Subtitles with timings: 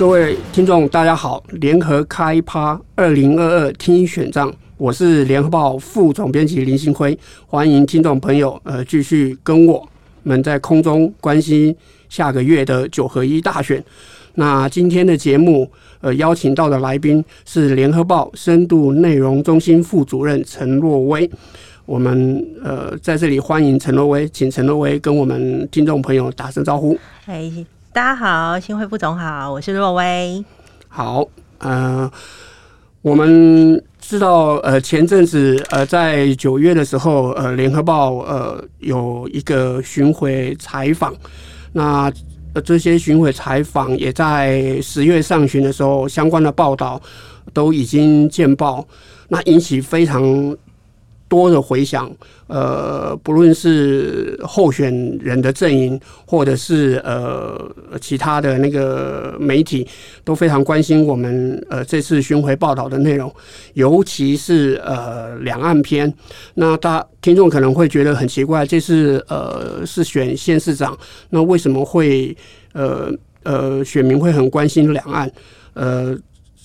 [0.00, 1.44] 各位听众，大家好！
[1.50, 7.16] 联合开趴二零二二听选账，我是联合报副总编辑林信辉，
[7.46, 9.86] 欢迎听众朋友呃继续跟我
[10.22, 11.76] 们在空中关心
[12.08, 13.84] 下个月的九合一大选。
[14.36, 15.70] 那今天的节目
[16.00, 21.30] 呃邀请到的来宾是联合报深度内容中心副主任陈若薇，
[21.84, 26.98] 我们呃在这里欢迎陈若薇，请陈若薇跟我们听众朋友打声招呼。
[27.26, 27.52] 哎。
[27.92, 30.44] 大家好，新辉副总好，我是若威。
[30.86, 31.26] 好，
[31.58, 32.08] 呃，
[33.02, 41.12] 我们知道，呃，前阵子，呃，在九月的时候，呃，联合报，呃，有一个巡回采访，
[41.72, 42.08] 那，
[42.54, 47.02] 呃，这些巡回采访也在十月上旬的时候，相关的报道
[47.52, 48.86] 都已经见报，
[49.26, 50.22] 那引起非常。
[51.30, 52.10] 多的回响，
[52.48, 54.92] 呃，不论是候选
[55.22, 57.56] 人的阵营，或者是呃
[58.00, 59.86] 其他的那个媒体，
[60.24, 63.32] 都非常关心我们呃这次巡回报道的内容，
[63.74, 66.12] 尤其是呃两岸篇。
[66.54, 72.36] 那大听众可能会觉得很奇怪，这次呃是选县市长，那为什么会
[72.72, 73.08] 呃
[73.44, 75.30] 呃选民会很关心两岸？
[75.74, 76.18] 呃。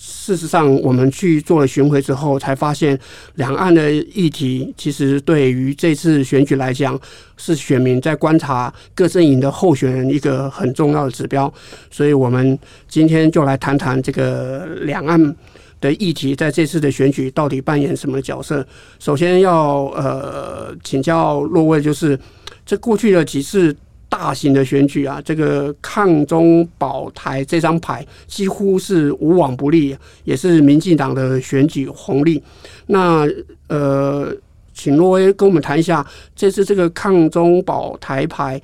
[0.08, 2.98] 事实上，我们去做了巡回之后，才发现
[3.36, 7.00] 两岸的议题其实对于这次选举来讲，
[7.38, 11.52] 是选民在观察各阵营的候选人一个很重要的指标。
[11.90, 15.36] 所以，我们今天就来谈谈这个两岸
[15.82, 18.66] 的议题，在这次的选举到底扮演什么角色。
[19.00, 22.18] 首先要呃请教若威，就是
[22.64, 23.76] 这过去的几次。
[24.18, 32.42] 大型的选举啊，这个抗中保台这张牌几乎是无往不利，也是民进党的选举红利。
[32.86, 33.28] 那
[33.68, 34.34] 呃，
[34.74, 38.62] 请若威跟我们谈一下，这次这个抗中保台牌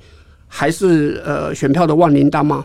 [0.48, 2.64] 还是呃选票的万灵丹吗？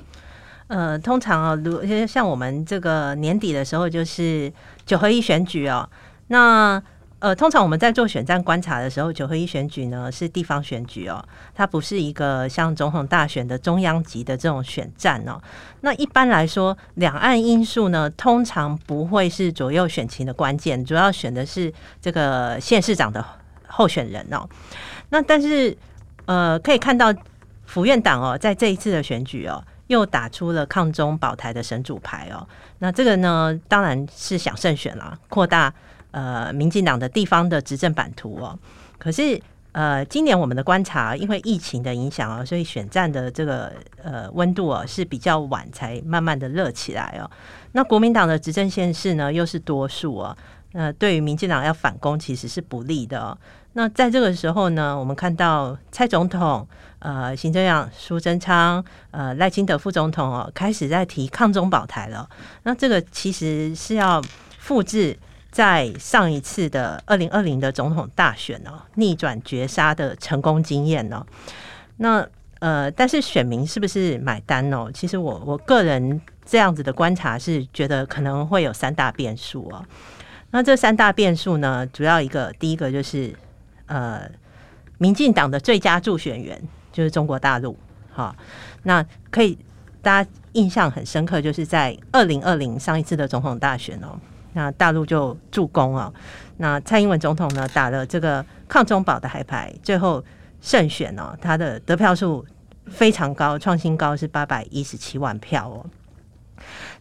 [0.68, 4.50] 呃，通常啊，如像我们这个年底的时候，就是
[4.86, 5.90] 九合一选举哦，
[6.28, 6.82] 那。
[7.20, 11.24] 呃，通常我们在做选战观察的时候，九合一选举呢是地方选举哦，
[11.56, 15.42] 它不是一个像总统大选的中央级的这种选战哦。
[15.82, 23.26] 那一般来说，两岸因素呢，通常不会是左右选情的关键，主要选的是这个县市长的
[23.66, 24.48] 候选人哦。
[25.10, 25.76] 那但是
[26.26, 27.12] 呃，可以看到
[27.66, 32.48] 府院党哦，在这一次的选举哦，又打出了抗中保台的神主牌哦。
[32.78, 35.74] 那这个呢，当然是想胜选了，扩大。
[36.12, 38.58] 呃，民进党的地方的执政版图哦，
[38.98, 39.40] 可是
[39.74, 47.30] 呃，今年我们的观察，因为疫情的影响啊，所以选战的这个呃温度啊是比较晚才慢慢的热起来哦。
[47.74, 50.36] 那国民党的执政县市呢，又是多数啊，
[50.72, 53.38] 呃，对于民进党要反攻其实是不利的。
[53.74, 56.68] 那在这个时候呢，我们看到蔡总统、
[56.98, 62.28] 呃，行政院苏贞昌、呃，赖清德副总统哦，开始在提抗中保台了。
[62.64, 64.20] 那这个其实是要
[64.58, 65.16] 复制。
[65.58, 71.26] 在上一次的二零二零的总统大选哦，逆转绝杀的成功经验哦，
[71.96, 72.24] 那
[72.60, 74.92] 呃，但是选民是不是买单哦？
[74.94, 79.84] 其实我我个人这样子的观察是觉得可能会有三大变数哦。
[80.52, 83.34] 那这三大变数呢，主要一个第一个就是
[83.88, 84.30] 呃，
[85.00, 87.76] 民进党的最佳助选员就是中国大陆，
[88.12, 88.36] 好，
[88.84, 89.58] 那可以
[90.04, 94.20] 大家印象很深刻，就是在二零二零上一次的总统大选哦。
[94.58, 96.12] 那大陆就助攻啊，
[96.58, 100.24] 那蔡英文总统呢，打了这个抗中保的海牌，最后
[100.62, 102.44] 胜选哦，他的得票数
[102.88, 105.86] 非常高，创新高是八百一十七万票哦。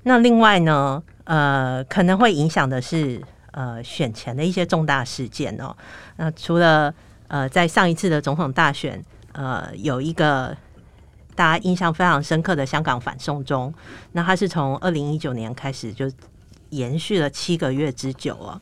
[0.03, 3.23] 那另外呢，呃，可能会影响的是
[3.53, 5.75] 呃选前的一些重大事件哦。
[6.17, 6.93] 那除了
[7.29, 9.03] 呃在上一次的总统大选，
[9.33, 10.55] 呃有一个
[11.35, 13.73] 大家印象非常深刻的香港反送中，
[14.13, 16.13] 那他是从二零一九年开始就。
[16.71, 18.61] 延续了七个月之久哦，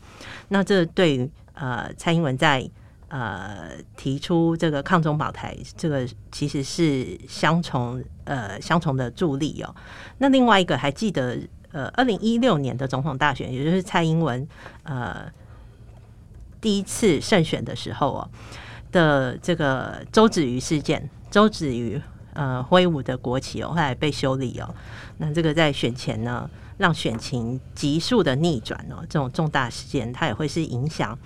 [0.48, 2.68] 那这对于呃蔡英文在
[3.08, 9.74] 呃提出这个抗中保台，这个其实是相重呃相重的助力哦。
[10.18, 11.38] 那另外一个还记得
[11.72, 14.46] 呃二零一六年的总统大选，也就是蔡英文
[14.82, 15.26] 呃
[16.60, 18.30] 第一次胜选的时候哦
[18.90, 22.00] 的这个周子瑜事件，周子瑜
[22.32, 24.74] 呃挥舞的国旗哦，后来被修理哦。
[25.18, 31.16] 那这个在选前呢，让选情急速的逆转哦，这种重大事件它也会是影响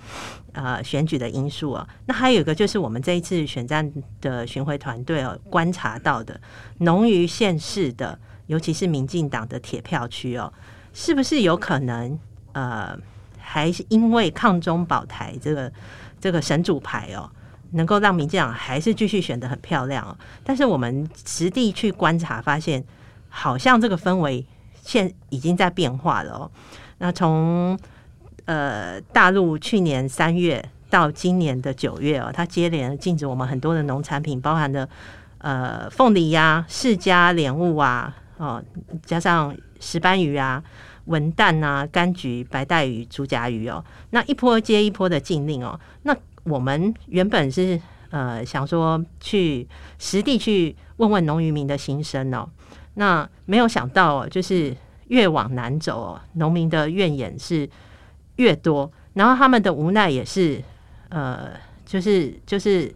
[0.53, 1.87] 呃选举的因素哦。
[2.05, 3.91] 那还有一个就是我们这一次选战
[4.21, 6.39] 的巡回团队哦观察到的，
[6.79, 10.53] 浓于县市的，尤其是民进党的铁票区哦，
[10.93, 12.19] 是不是有可能
[12.51, 12.95] 呃
[13.39, 15.71] 还是因为抗中保台这个
[16.21, 17.27] 这个神主牌哦，
[17.71, 20.15] 能够让民进党还是继续选得很漂亮哦？
[20.43, 22.83] 但是我们实地去观察发现，
[23.29, 24.45] 好像这个氛围。
[24.89, 26.51] 现已经在变化了哦。
[26.97, 27.77] 那从
[28.45, 34.89] 呃大陆去年三月到今年的九月哦，它接连禁止我们很多的农产品，包含的
[35.37, 38.63] 呃凤梨呀、啊、释迦莲雾啊，哦，
[39.05, 40.63] 加上石斑鱼啊、
[41.05, 45.79] 文旦啊、柑橘、白带鱼、竹荚鱼哦，那一波接一波的禁令哦。
[46.01, 49.67] 那我们原本是呃想说去
[49.99, 52.49] 实地去问问农渔民的心声哦，
[52.99, 54.75] 那没有想到哦就是
[55.07, 57.67] 越往南走哦，农民的怨言是
[58.35, 60.61] 越多，然后他们的无奈也是
[61.07, 61.51] 呃
[61.85, 62.93] 就是就是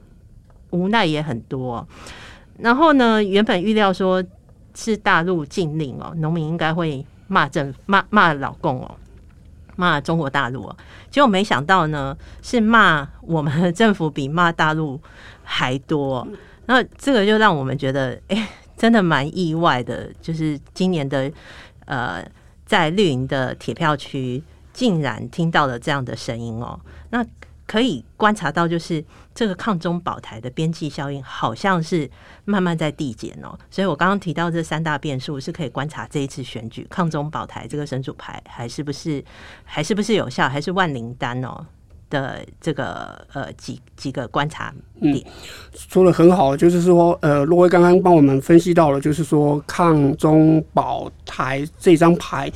[0.72, 1.88] 无奈也很多。
[2.60, 4.22] 然后呢，原本预料说
[4.76, 8.92] 是大陆禁令哦，农民应该会骂政骂骂老共哦。
[9.76, 10.78] 骂中国大陆哦，
[11.10, 15.02] 结果没想到呢，是骂我们的政府比骂大陆
[15.44, 16.28] 还多。
[16.68, 18.48] 那这个就让我们觉得，哎、
[18.78, 20.12] 真的蛮意外的。
[20.22, 21.32] 就是今年的
[21.86, 22.26] 呃，
[22.66, 26.80] 在绿营的铁票区，竟然听到了这样的声音哦。
[27.10, 27.26] 那
[27.66, 29.04] 可以观察到，就是
[29.34, 32.10] 这个抗中保台的边际效应，好像是
[32.44, 33.58] 慢慢在递减哦。
[33.72, 39.24] 所以我刚刚提到这三大变数，是可以观察这一次选举抗中保台这个神主牌还是不是
[39.64, 41.66] 还是不是有效，还是万灵丹哦
[42.22, 45.16] 的这个呃几几个观察点。
[45.16, 45.22] 嗯，
[45.76, 52.52] 说的很好，就是说呃，罗威刚刚帮我们分析到了，就是说抗中保台这张牌，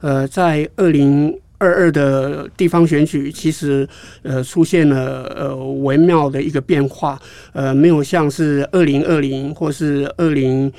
[0.00, 1.38] 呃，在二零。
[1.58, 3.88] 二二的地方选举其实
[4.22, 7.18] 呃出现了呃微妙的一个变化，
[7.54, 10.70] 呃没有像是二零二零或是二零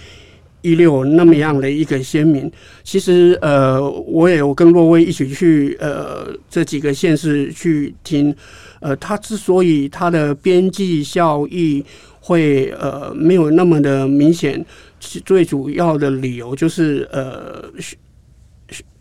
[0.61, 2.51] 一六那么样的一个鲜明。
[2.83, 8.35] 其实呃我也有跟洛威一起去呃这几个县市去听，
[8.79, 11.83] 呃他之所以他的边际效益
[12.19, 14.65] 会呃没有那么的明显，
[14.99, 17.63] 最主要的理由就是呃。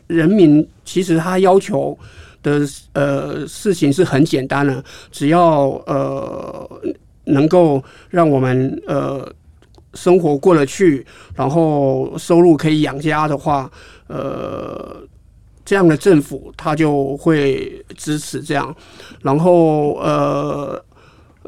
[0.08, 1.98] 人民其实他要求
[2.40, 2.60] 的
[2.92, 4.80] 呃事情是很简单的，
[5.10, 6.80] 只要呃
[7.24, 9.28] 能够让我们呃
[9.96, 11.04] 生活过得去，
[11.34, 13.70] 然后收入可以养家的话，
[14.06, 14.96] 呃
[15.64, 18.72] 这样的政府他就会支持这样，
[19.22, 20.80] 然后呃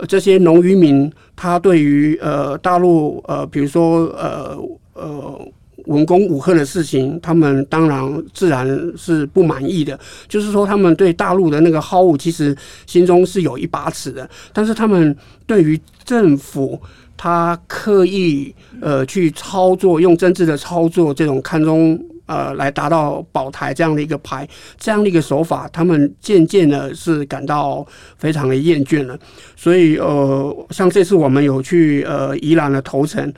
[0.09, 4.59] 这些农渔民他对于呃大陆呃比如说呃
[4.95, 5.49] 呃。
[5.87, 9.99] 文攻武吓的事情，他们当然自然是不满意的。
[10.29, 12.55] 就是说，他们对大陆的那个好恶，其实
[12.85, 14.29] 心中是有一把尺的。
[14.53, 15.17] 但是，他们
[15.47, 16.79] 对于政府
[17.19, 24.49] 他刻意呃去操作，用政治的操作这种看中呃来达到保台这样的一个牌，
[24.79, 27.87] 这样的一个手法，他们渐渐的是感到
[28.17, 29.19] 非常的厌倦了。
[29.56, 33.31] 所以，呃，像这次我们有去呃宜兰的头城。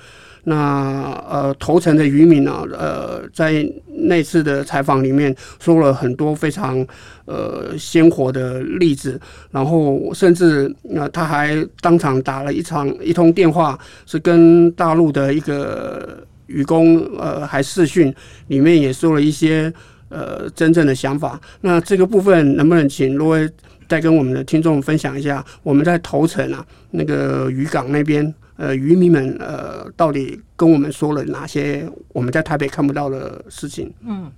[0.44, 6.84] 那呃，头城的渔民呢，呃，在那次的采访里面说了很多非常
[7.26, 9.20] 呃鲜活的例子，
[9.50, 18.12] 然后甚至呃他还当场打了一场一通电话，是跟大陆的一个渔工呃还视讯，
[18.48, 19.70] 里面也说了一些
[20.08, 21.38] 呃真正的想法。
[21.60, 23.48] 那这个部分能不能请罗威
[23.86, 25.44] 再跟我们的听众分享一下？
[25.62, 28.34] 我们在头城啊那个渔港那边。
[28.60, 33.90] 呃，渔民们呃，到底跟我们说了哪些我们在台北看不到的事情？
[34.02, 34.30] 嗯，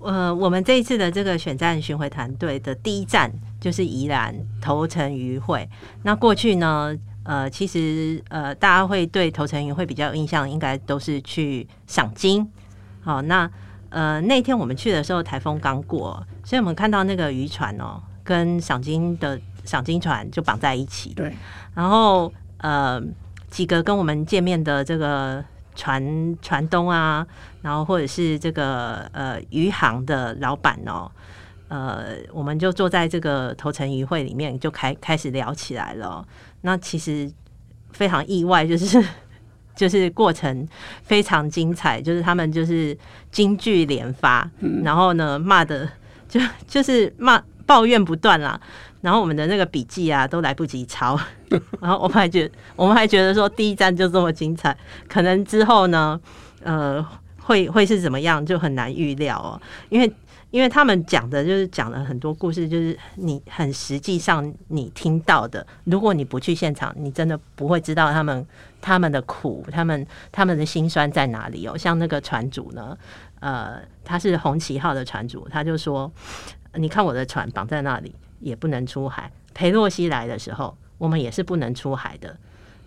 [0.00, 5.68] 呃，我们这一次的这个选战巡回团队的第一站就是宜兰头城渔会。
[6.02, 12.44] 那过去呢，呃，其实呃，大家会对头城渔会比较有印象，应该都是去赏金。
[13.00, 13.48] 好，那
[13.90, 21.14] 呃，那天我们去的时候，台风刚过，所以我们看到那个渔船哦，跟赏金的赏金船就绑在一起。
[21.14, 21.32] 对，
[21.76, 23.00] 然后呃。
[23.50, 27.26] 几个跟我们见面的这个船船东啊，
[27.62, 31.10] 然后或者是这个呃渔行的老板哦，
[31.68, 36.26] 呃，我们就坐在这个头城渔会里面，就开开始聊起来了。
[36.62, 37.30] 那其实
[37.92, 39.04] 非常意外，就是
[39.76, 40.66] 就是过程
[41.02, 42.96] 非常精彩，就是他们就是
[43.30, 44.50] 京剧连发，
[44.82, 45.88] 然后呢骂的
[46.28, 48.60] 就就是骂抱怨不断啦。
[49.00, 51.18] 然后我们的那个笔记啊都来不及抄，
[51.80, 54.76] 然后我们还觉我们还觉得说第一站就这么精彩，
[55.08, 56.20] 可能之后呢，
[56.62, 57.06] 呃，
[57.38, 60.12] 会会是怎么样就很难预料哦，因为
[60.50, 68.46] 因为他们讲的就是讲了很多故事，就是你很实际上你听到的，如果你不去现场，你真的不会知道他们
[68.80, 71.76] 他们的苦，他们他们的辛酸在哪里哦。
[71.76, 72.96] 像那个船主呢，
[73.40, 76.10] 呃，他是红旗号的船主，他就说，
[76.74, 78.14] 你看我的船绑在那里。
[78.46, 79.30] 也不能出海。
[79.52, 82.36] 裴洛西来的时候，我们也是不能出海的。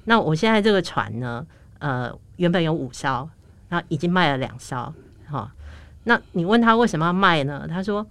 [0.05, 1.45] 那我现在这个船呢？
[1.79, 3.29] 呃，原本有五艘，
[3.69, 4.93] 那已经卖了两艘。
[5.29, 5.51] 哈，
[6.03, 7.65] 那你问他为什么要卖呢？
[7.69, 8.05] 他说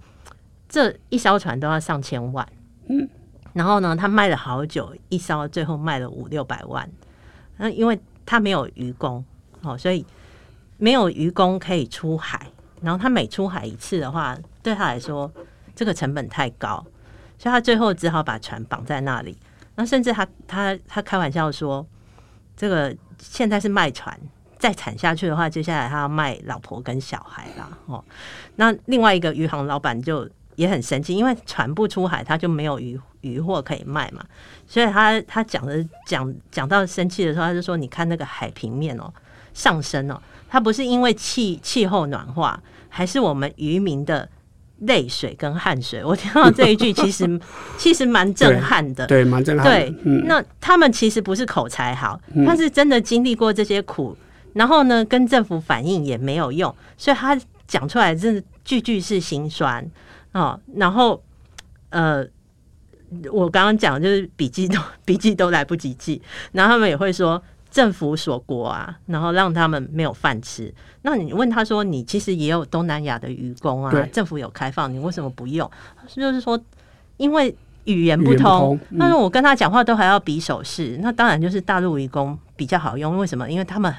[0.67, 2.47] 这一艘船都要上千万，
[2.87, 3.07] 嗯，
[3.53, 6.89] 然后呢，他卖了好久，一艘最后卖了五六百万。
[7.57, 9.23] 那因为他没有渔工，
[9.61, 10.05] 哦，所以
[10.77, 12.47] 没有渔工可以出海。
[12.81, 15.31] 然后他每出海一次的话，对他来说
[15.75, 16.83] 这个成本太高，
[17.39, 19.35] 所以他最后只好把船绑在那里。
[19.73, 21.83] 那甚至他他他开玩笑说，
[22.55, 24.15] 这个现在是卖船。
[24.59, 27.69] 再产下去的话，接下来他要卖老婆跟小孩啦。
[27.85, 28.03] 哦，
[28.57, 34.21] 那另外一个渔行老板就也很生气，因为船不出海，他就没有渔渔货可以卖嘛。
[34.67, 39.09] 所以他他讲的讲讲到生气的时候，他就说：“你看那个海平面哦，
[39.53, 44.27] 上升哦，它不是因为气气候暖化，还是我们渔民的
[44.81, 46.01] 泪水跟汗水。
[46.05, 47.39] ”我听到这一句， 其实
[47.77, 49.71] 其实蛮震撼的，对，蛮震撼的。
[49.71, 54.15] 对，嗯，那他们其实不是口才好，他是真的经历过这些苦。
[54.53, 59.87] 然后呢，跟政府反映也没有用，所以他讲出来真的句句是心酸
[60.31, 60.59] 哦。
[60.75, 61.21] 然后，
[61.91, 62.25] 呃，
[63.31, 66.19] 我刚刚讲就是笔记都 笔记都来不及记，
[66.51, 67.41] 然后他们也会说
[67.71, 70.73] 政府锁国啊，然后让他们没有饭吃。
[71.01, 75.69] 那你问他说，你其实也有东南亚的渔工啊，政府有开放，你为什么不用？
[76.07, 76.59] 就是说，
[77.17, 78.79] 因为语言不通。
[78.89, 83.17] 那我跟他讲话都还要比手势，那当然就是大陆渔工比较好用。
[83.17, 83.49] 为什么？
[83.49, 83.93] 因为他们。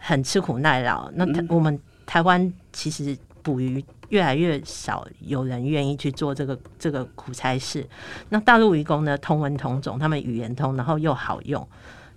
[0.00, 1.10] 很吃苦耐劳。
[1.14, 7.84] 那我们台湾其实捕鱼越来越少，有人愿意去做这个这个苦差事。
[8.28, 11.68] 那大陆渔工呢，同文同种，他们语言通，然后又好用。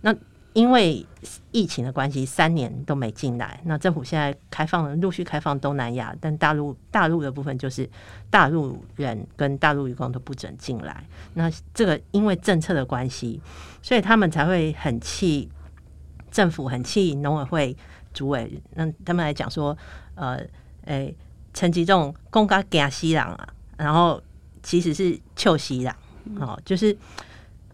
[0.01, 0.15] 那
[0.53, 1.05] 因为
[1.51, 3.59] 疫情的关系，三年都没进来。
[3.65, 7.89] 那政府现在开放了，陆续开放东南亚，但大陆大陆的部分就是
[8.29, 11.03] 大陆人跟大陆员工都不准进来。
[11.33, 13.41] 那这个因为政策的关系，
[13.81, 15.49] 所以他们才会很气。
[16.31, 17.77] 政府很气农委会
[18.13, 19.77] 主委，那他们来讲说，
[20.15, 20.37] 呃，
[20.85, 21.15] 诶、欸，
[21.53, 24.23] 陈吉仲公家给西朗啊，然后
[24.63, 25.93] 其实是臭西朗，
[26.39, 26.95] 哦，就是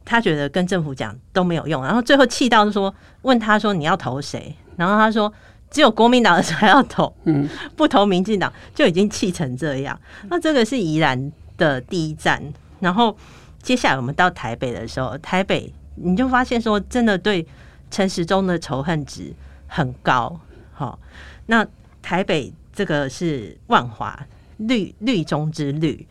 [0.08, 4.56] 他觉得跟政府讲都没有用，然后最后气到说，问他说你要投谁？
[4.78, 5.32] 然后他说
[5.70, 10.00] 只有国民党的才要投，嗯，不投民进党就已经气成这样。
[10.30, 12.42] 那这个是宜兰的第一站，
[12.80, 13.16] 然后
[13.62, 17.46] 接下来我们到台北的时候，台北你就发现说真的对。
[17.90, 19.34] 陈时中的仇恨值
[19.66, 20.38] 很高，
[20.74, 21.00] 好，
[21.46, 21.66] 那
[22.02, 26.06] 台北这个是万华绿绿中之绿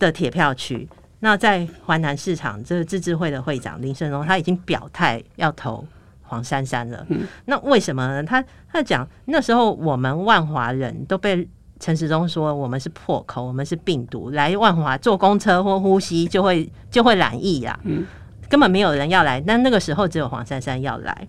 [0.00, 0.88] 的铁票区，
[1.24, 5.86] 那在环南市场，这个自治会的会长林胜荣他已经表态要投
[6.20, 7.06] 黄珊珊了。
[7.10, 8.24] 嗯、那为什么呢？
[8.24, 11.48] 他他讲那时候我们万华人都被
[11.78, 17.78] 陈时中说我们是破口，我们是病毒，来万华坐公车或呼吸就会就会染疫呀。
[17.84, 18.04] 嗯
[18.48, 21.26] 根本没有人要来，但那个时候只有黄珊珊要来。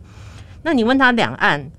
[0.63, 1.71] 那你问他两岸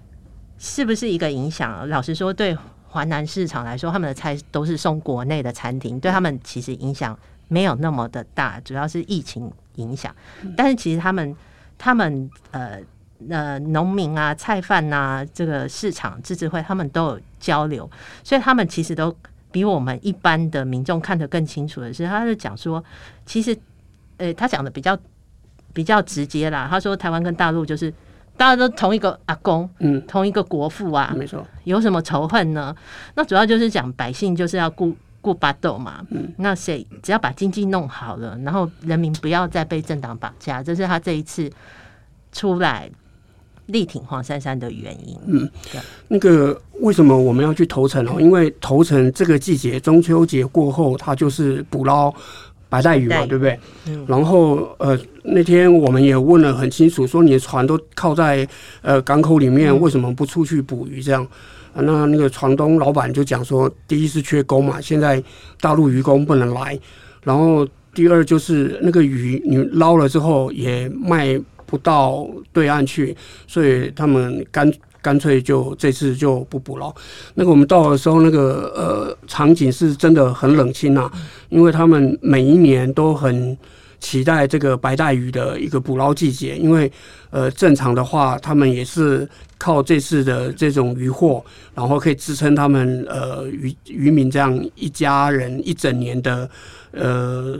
[0.56, 1.86] 是不是一个影响？
[1.90, 2.56] 老实说，对
[2.88, 7.18] 华南市场来说，他们的菜都是送国内的餐厅，对他们其实影响
[7.48, 10.14] 没有那么的大，主要是疫情影响。
[10.56, 11.36] 但是其实他们
[11.78, 12.78] 他们呃
[13.28, 17.90] 呃农民啊、菜贩啊，这个市场自治会他们都有交流，
[18.22, 19.14] 所以他们其实都
[19.50, 22.82] 比我们一般的民众看得更清楚的是，他是讲说，
[23.24, 23.56] 其实
[24.16, 24.98] 呃他讲的比较。
[25.74, 27.92] 比较直接啦，他说台湾跟大陆就是
[28.36, 32.72] 大家都同一个阿公，嗯，同一个国父啊，没错，有什么仇恨呢？
[33.16, 41.50] 那主要就是讲百姓就是要顾顾巴豆嘛，嗯，那谁只要把经济弄好了，然后人民不要再被政党绑架，这是他这一次
[42.30, 42.90] 出来
[43.66, 45.16] 力挺黄珊珊的原因。
[45.26, 45.50] 嗯，
[46.08, 48.20] 那个为什么我们要去投诚哦？
[48.20, 52.14] 因为投诚这个季节中秋节过后，它就是捕捞。
[52.66, 53.56] 白带鱼嘛，对不对？
[53.86, 58.44] 嗯、然后呃，那天我们也问了很清楚，说你的船都靠在
[58.82, 61.00] 呃港口里面，为什么不出去捕鱼？
[61.00, 61.28] 这样，嗯、
[61.76, 65.22] 那那个船东老板就讲说，第一是缺工嘛，现在
[65.60, 66.78] 大陆渔工不能来，
[67.22, 73.16] 然后第二就是那个鱼你捞了之后也卖不到对岸去，
[73.46, 74.72] 所以他们干。
[75.04, 76.90] 干脆就这次就不捕捞。
[77.34, 81.10] 那个我们到的时候，那个呃场景是真的很冷清呐，
[81.50, 83.54] 因为他们每一年都很
[84.04, 86.92] 期待这个白带鱼的一个捕捞季节，因为
[87.30, 91.42] 呃正常的话，他们也是靠这次的这种渔获，
[91.74, 96.50] 然后可以支撑他们呃渔渔民这样一家人一整年的
[96.92, 97.58] 呃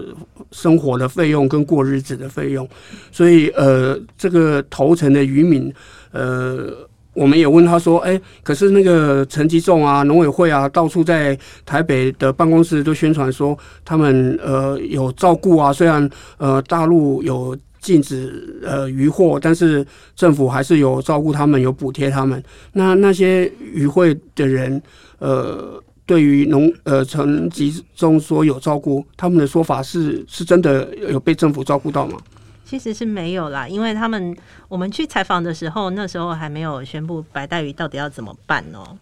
[0.52, 2.68] 生活的费用跟过日子的费用，
[3.10, 5.72] 所以呃这个头城的渔民
[6.12, 6.86] 呃。
[7.14, 15.72] 我们也问他说：“哎，可是那个陈吉仲啊，农委会啊，到处在台北的办公室都宣传说他们呃有照顾啊。
[15.72, 22.42] 虽然呃大陆有禁止呃渔获，但是政府还是有照顾他们，有补贴他们。
[22.72, 24.82] 那那些渔会的人，
[25.18, 32.18] 呃，对于农呃陈吉仲说有照顾，他们的说法是是真的有被政府照顾到吗？
[32.74, 38.98] 其实是没有啦，因为他们我们去采访的时候，那时候还没有宣布白带鱼到底要怎么办哦。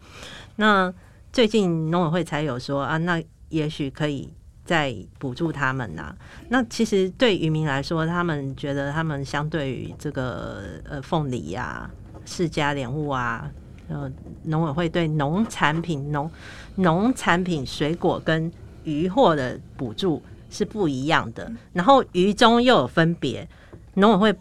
[0.57, 0.93] 那
[1.33, 4.31] 最近农委会才有说啊，那也许可以
[4.62, 6.14] 再补助他们呐、
[6.50, 11.91] 那其实对渔民来说，他们觉得他们相对于这个呃凤梨呀、
[12.26, 13.50] 释迦莲雾啊，
[13.88, 14.12] 呃
[14.43, 16.31] 农委会对农产品、农
[16.75, 18.52] 农产品、水果跟
[18.85, 21.50] 渔获的补助是不一样的。
[21.73, 23.49] 然后鱼中又有分别，
[23.95, 24.39] 农委会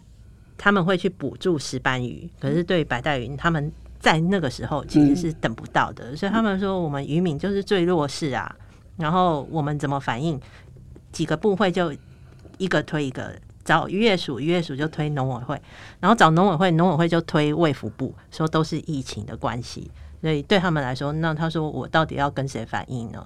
[0.56, 3.72] 他们会去补助石斑鱼，可是对白带鱼他们。
[4.02, 8.52] 在那个时候其实是等不到的，嗯、所以他们说我们渔民就是最弱势啊。
[8.96, 10.40] 然后我们怎么反应？
[11.12, 11.94] 几个部会就
[12.58, 13.32] 一个推一个，
[13.64, 15.62] 找渔业署，渔业署就推农委会，
[16.00, 19.88] 然后找农委会，农委会就推卫福部，说都是疫情的关系。
[20.20, 23.24] 所以对他们来说，那他说我到底要跟谁反映呢？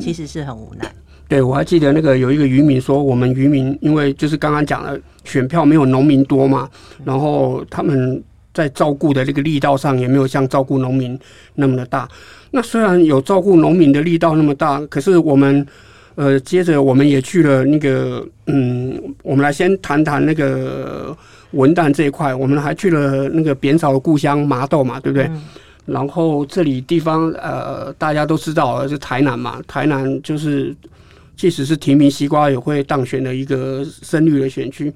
[0.00, 0.86] 其实是很无奈。
[0.86, 6.68] 嗯、对，我还记得那个有一个渔民说，我们渔民因为就是刚刚讲了选票没有农民多嘛，
[7.04, 8.22] 然后他们。
[8.56, 11.20] 在照顾的这个力道上，也没有像照顾农民
[11.56, 12.08] 那么的大。
[12.52, 15.66] 那虽然有照顾农民的力道那么大，可是我们，
[16.14, 21.14] 呃，接着我们也去了那个，嗯，我们来先谈谈那个
[21.50, 22.34] 文旦这一块。
[22.34, 25.26] 我们还去了那个扁嫂的故乡麻豆嘛，对不对？
[25.26, 25.42] 嗯、
[25.86, 30.74] 然后这里地方，呃，大家都知道是台南嘛，台南就是
[31.36, 34.92] 即使是提名西瓜也会当选的一个深绿的选区。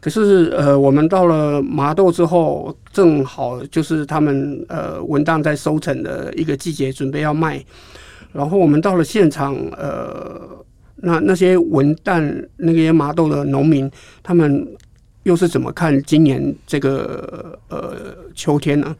[0.00, 7.62] 可是，呃，我们到了麻豆之后，正好就是他们呃文旦在收成的一个季节，准备要卖。
[8.32, 10.40] 然后我们到了现场，呃，
[10.96, 13.90] 那那些文旦那些麻豆的农民，
[14.22, 14.66] 他们
[15.24, 17.96] 又是怎么看今年这个呃
[18.34, 18.96] 秋天呢？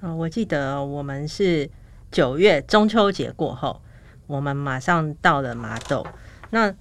[0.00, 1.70] 我记得我们是
[2.10, 3.80] 九月中秋节过后，
[4.26, 6.06] 我们马上到了麻豆。
[6.50, 6.74] 那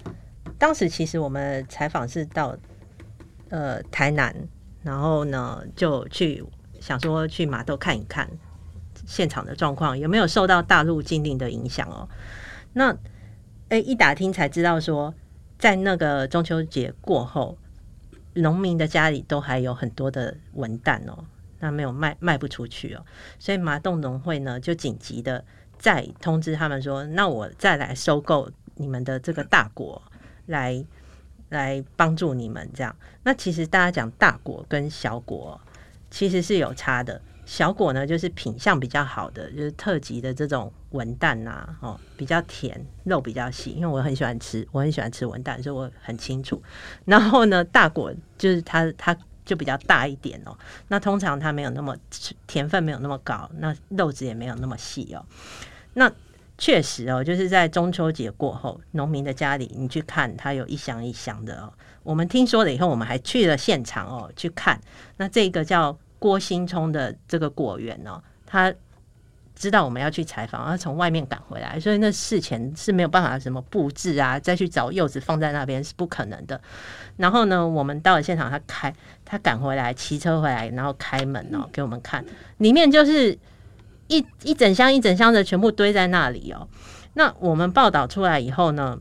[0.58, 2.58] 当时其实我们采访是到。
[3.52, 4.32] 呃，台南，
[4.84, 6.46] 然后呢，就去
[6.80, 8.30] 想说去麻豆看一看
[9.08, 12.08] 现场的状况有没有受到大陆禁令的影响哦。
[12.74, 12.96] 那
[13.70, 15.16] 诶，一打听才知道说，
[15.58, 17.58] 在那个中秋节过后，
[18.36, 21.26] 农民的家里都还有很多的文旦哦，
[21.60, 23.06] 那没有卖卖不出去哦，
[23.40, 25.44] 所以麻豆农会呢就紧急的
[25.78, 30.02] 再通知他们说，那我再来收购你们的这个大果
[30.46, 30.86] 来。
[31.50, 35.60] 来帮助你们这样，那其实大家讲大果跟小果
[36.12, 37.20] 其实是有差的。
[37.44, 43.72] 小果呢，就是品相比较好的，就是特级的这种文旦呐，哦，比较甜，肉比较细。
[43.72, 46.62] 因为我很喜欢吃，我很喜欢吃文旦，所以我很清楚。
[47.06, 49.18] 然后呢，大果就是它，它
[49.50, 50.56] 就比较大一点哦。
[50.90, 51.98] 那通常它没有那么
[52.46, 55.26] 甜分，没有那么高，那肉质也没有那么细哦。
[55.96, 56.12] 那
[56.56, 61.74] 确实哦，就是在中秋节过后，农民的家里，你去看，它有一箱一箱的哦。
[62.04, 64.80] 我们听说了以后，我们还去了现场哦，去看。
[65.18, 68.72] 那这个叫郭新聪的这个果园哦，它
[69.60, 76.60] 知道我们要去采访，他从外面赶回来，所以那事前是没有办法什么布置啊，再去找柚子放在那边是不可能的。
[77.18, 78.92] 然后呢，我们到了现场，他开，
[79.24, 82.26] 他赶回来，骑车回来，然后开门哦，给我们看，
[82.58, 83.38] 里面就是。
[84.12, 86.68] 一一整箱一整箱的全部堆在那里哦。
[87.14, 88.98] 那我们报道出来以后呢，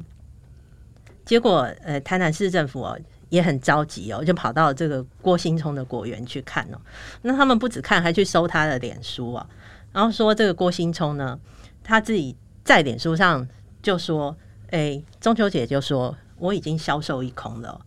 [1.25, 2.99] 结果呃，台南市政府哦
[3.31, 6.79] 也很着急哦，就跑到这个郭新聪的果园去看哦。
[7.23, 9.47] 那他们不止看，还去搜他的脸书啊，
[9.99, 11.37] 然后说这个郭新聪呢，
[11.83, 13.45] 他自己在脸书上
[13.83, 14.37] 就说
[14.71, 17.81] ：“哎，中秋节就说我已经销售一空了。”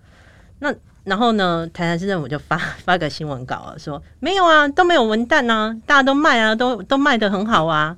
[0.60, 7.96] 那然后呢，台南市政府就发 发个新闻稿了，说没有啊，都没有文旦啊，大家都卖啊，都都卖得很好啊。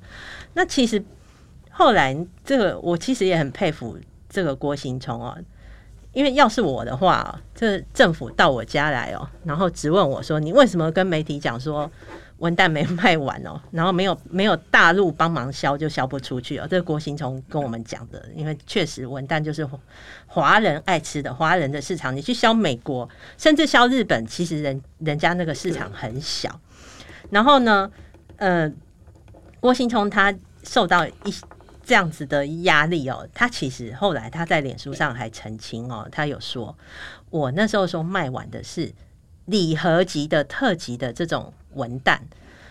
[0.52, 1.04] 那其实
[1.72, 3.98] 后来这个我其实也很佩服
[4.28, 5.36] 这个郭新聪啊，
[6.12, 11.90] 因为要是我的话，这政府到我家来哦，然后质问我说，你为什么跟媒体讲说？
[12.38, 16.66] 文旦没卖完哦，然后没有没有大陆帮忙销就销不出去哦。
[16.68, 19.66] 这个郭新聪跟我们讲的，因为确实文旦就是
[20.26, 22.14] 华人爱吃的华人的市场。
[22.14, 26.60] 你去销美国，甚至销日本，其实人人家那个市场很小。
[27.30, 27.90] 然后呢，
[28.36, 28.70] 呃，
[29.60, 31.34] 郭新聪他受到一
[31.84, 36.76] 这样子的压力哦，他其实后来他在脸书上还澄清哦，他有说，
[37.30, 38.92] 我那时候说卖完的是
[39.44, 41.54] 礼盒级的特级的这种。
[41.74, 42.18] 文旦，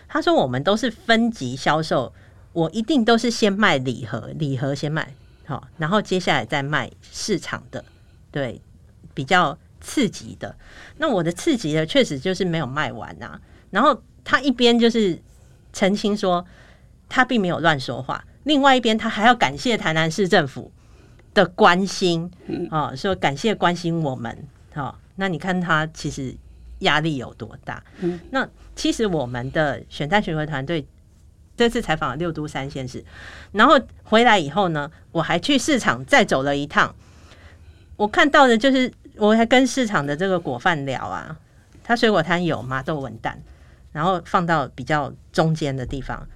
[0.08, 2.12] 他说我们都是分级销售，
[2.52, 5.14] 我一定都是先卖礼盒，礼盒先卖
[5.46, 7.84] 好，然后接下来再卖市场的，
[8.30, 8.60] 对，
[9.12, 10.56] 比较刺激的。
[10.98, 13.40] 那我的刺激的确实就是没有卖完啊。
[13.70, 15.20] 然后他一边就是
[15.72, 16.44] 澄清说
[17.08, 20.72] 他并没有乱说话，另外一边他还要感谢台南市政府
[21.34, 22.30] 的关心
[22.70, 24.94] 啊，说感谢关心我们哦。
[25.16, 26.34] 那你看他其实
[26.78, 27.82] 压力有多大？
[28.00, 30.86] 嗯那其实我们的选战巡回团队。
[31.56, 33.04] 这次采访了六都三县市，
[33.52, 36.92] 然后回来以后呢，我还去市场再走了一趟。
[37.94, 41.38] 我看到的就是，我还跟市场的这个果贩聊啊，
[41.84, 43.36] 他水果摊有麻豆文旦，
[43.92, 46.26] 然后放到比较中间的地方。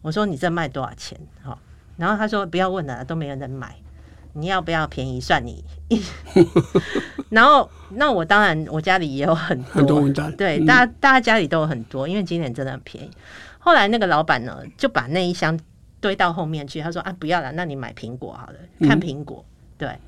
[0.00, 1.58] 我说：“你这卖多少钱？”好，
[1.96, 3.74] 然后他说：“不要问了，都没有人买。
[4.40, 5.64] 你要不要便宜算你？”
[7.30, 13.10] 然后，那我当然我家里也有很多，很多文旦，对，大家大家家里都有很多，因为今年真的很便宜。
[13.58, 15.58] 后来那个老板呢，就把那一箱
[16.00, 16.80] 堆到后面去。
[16.80, 19.44] 他说：“啊，不要了，那你买苹果好了，看苹果。
[19.46, 19.98] 嗯”对，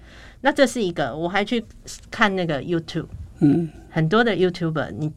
[0.40, 1.14] 那这是一个。
[1.14, 1.64] 我还去
[2.10, 3.06] 看那个 YouTube，
[3.40, 5.12] 嗯，很多的 YouTuber，你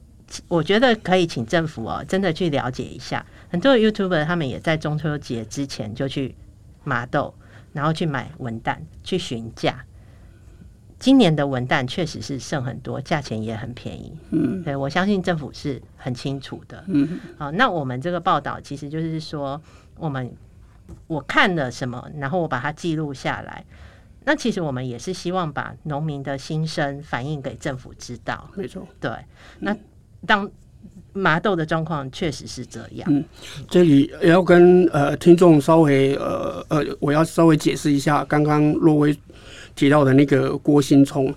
[0.47, 3.25] 我觉得可以请政府哦，真的去了解一下。
[3.49, 6.35] 很多的 YouTuber 他们也在中秋节之前就去
[6.83, 7.33] 麻豆，
[7.73, 9.83] 然后去买文旦，去询价。
[10.99, 14.17] 今年的文旦确实是剩很多，价钱也很便宜。
[14.29, 16.81] 嗯，对，我相信政府是很清楚的。
[16.87, 19.61] 嗯，好，那我们这个报道其实就是说，
[19.97, 20.33] 我们
[21.07, 23.65] 我看了什么，然后我把它记录下来。
[24.23, 28.49] 那其实我们也是希望把农民的心声反映给政府知道。
[28.55, 29.11] 没错，对。
[29.59, 29.75] 那
[30.25, 30.49] 当
[31.13, 33.07] 麻豆的状况确实是这样。
[33.09, 33.23] 嗯，
[33.69, 39.15] 这里也要跟呃听众稍微呃呃，我要稍微解释一下，刚刚若威。
[39.75, 41.33] 提到的那个郭新聪，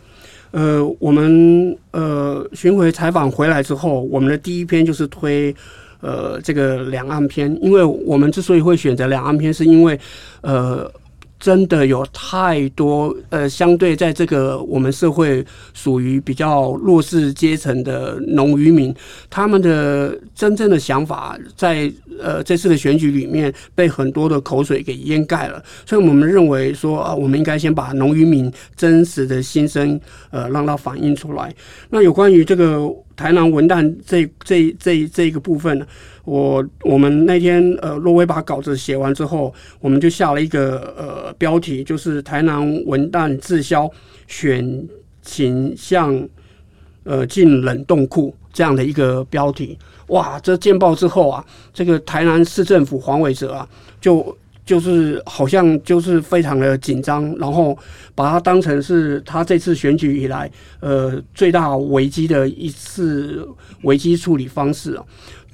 [0.50, 5.56] 呃，我们呃巡回采访回来之后，我们的第一篇就是推
[6.02, 9.98] 呃这个两岸篇，因为我们之所以会选择两岸篇，是因为
[10.42, 10.92] 呃。
[11.38, 15.44] 真的有太多呃，相对在这个我们社会
[15.74, 18.94] 属于比较弱势阶层的农渔民，
[19.28, 31.54] 他们的真正的想法在呃这次的选举里面被很多的口水给掩盖了，所以我们认为说啊，我们应该先把农渔民真实的心声呃让它反映出来。
[31.90, 35.86] 那有关于这个台南文旦这这这这一个部分呢？
[36.26, 43.88] 我我们那天呃，若威把稿子写完之后，我们就下了一个呃标题，就是台南文旦滞销，
[44.26, 44.86] 选
[45.22, 46.28] 情向
[47.04, 49.78] 呃进冷冻库这样的一个标题。
[50.08, 53.68] 哇，这见报之后啊，这个台南市政府黄伟哲啊，
[54.00, 57.78] 就就是好像就是非常的紧张，然后
[58.16, 63.46] 把它当成是他这次选举以来呃最大危机的一次
[63.82, 65.04] 危机处理方式啊。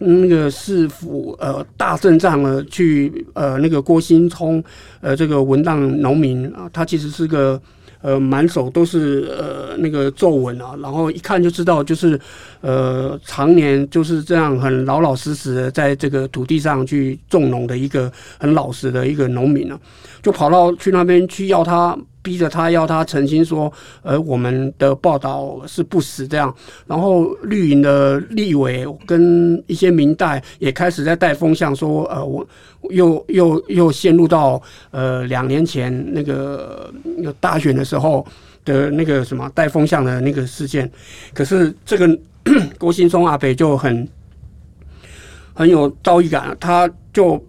[0.05, 4.63] 那个市府呃大阵仗了，去呃那个郭新聪
[5.01, 7.61] 呃这个文档农民啊，他其实是个
[8.01, 12.19] 呃满手都是呃那个皱纹啊，然后一看就知道就是
[12.63, 19.79] 呃常年就是这样很老老实实的在这个土地上去种农的一个很老实的一个农民啊，
[20.23, 21.95] 就跑到去那边去要他。
[22.25, 26.55] 逼着他要他澄清说，呃，我们的报道是不实这样。
[26.87, 32.47] 然后绿营的立委跟一些民代也开始在带风向说，呃，我
[32.91, 36.95] 又又又陷入到呃两年前那个
[37.41, 38.25] 大选的时候
[38.65, 40.89] 的那个什么带风向的那个事件。
[41.35, 42.07] 可是这个
[42.79, 44.09] 郭新松阿北就很
[45.55, 47.43] 很有道义感，他就。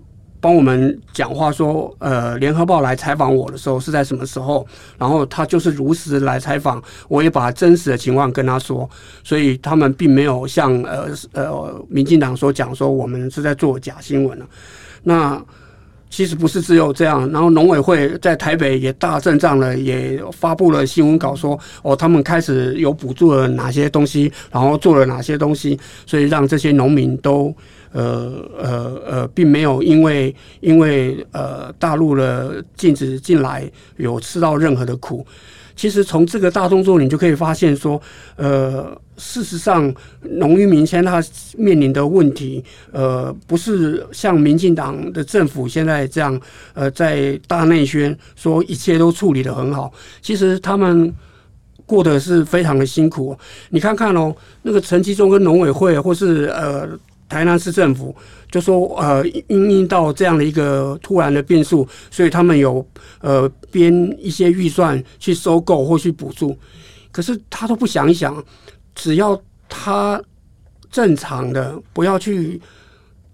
[0.44, 4.68] 帮我们讲话说，呃，联合报来采访我的时候是在什么时候？
[4.98, 8.90] 然后他就是如实来采访，我也把真实的情况跟他说，
[9.24, 14.46] 所以他们并没有像呃呃民进党所讲说我们是在做假新闻了。
[15.04, 15.42] 那
[16.13, 27.52] 其实不是只有这样，然后农委会在台北也大阵仗了，也发布了新闻稿说，哦，他们开始有补助了哪些东西，然后做了哪些东西，所以让这些农民都。
[27.95, 35.23] 呃呃呃，并没有因为因为呃大陆的禁止进来有吃到任何的苦。
[35.76, 38.02] 其实从这个大动作，你就可以发现说，
[38.36, 41.24] 呃，事实上农渔民现在他
[41.58, 46.40] 面临的问题，呃，不是像民进党的政府现在这样，
[46.74, 49.92] 呃，在大内宣说一切都处理得很好。
[50.22, 51.14] 其实他们
[51.86, 53.38] 过得是非常的辛苦。
[53.70, 56.90] 你看看哦，那个陈其中跟农委会或是呃。
[57.30, 58.16] 台南市政府
[58.54, 62.88] 就说，呃，因应到这样的一个突然的变数，所以他们有
[63.20, 66.56] 呃编一些预算去收购或去补助，
[67.12, 68.46] 可是他都不想一想，
[68.94, 70.22] 只要他
[70.92, 72.62] 正常的不要去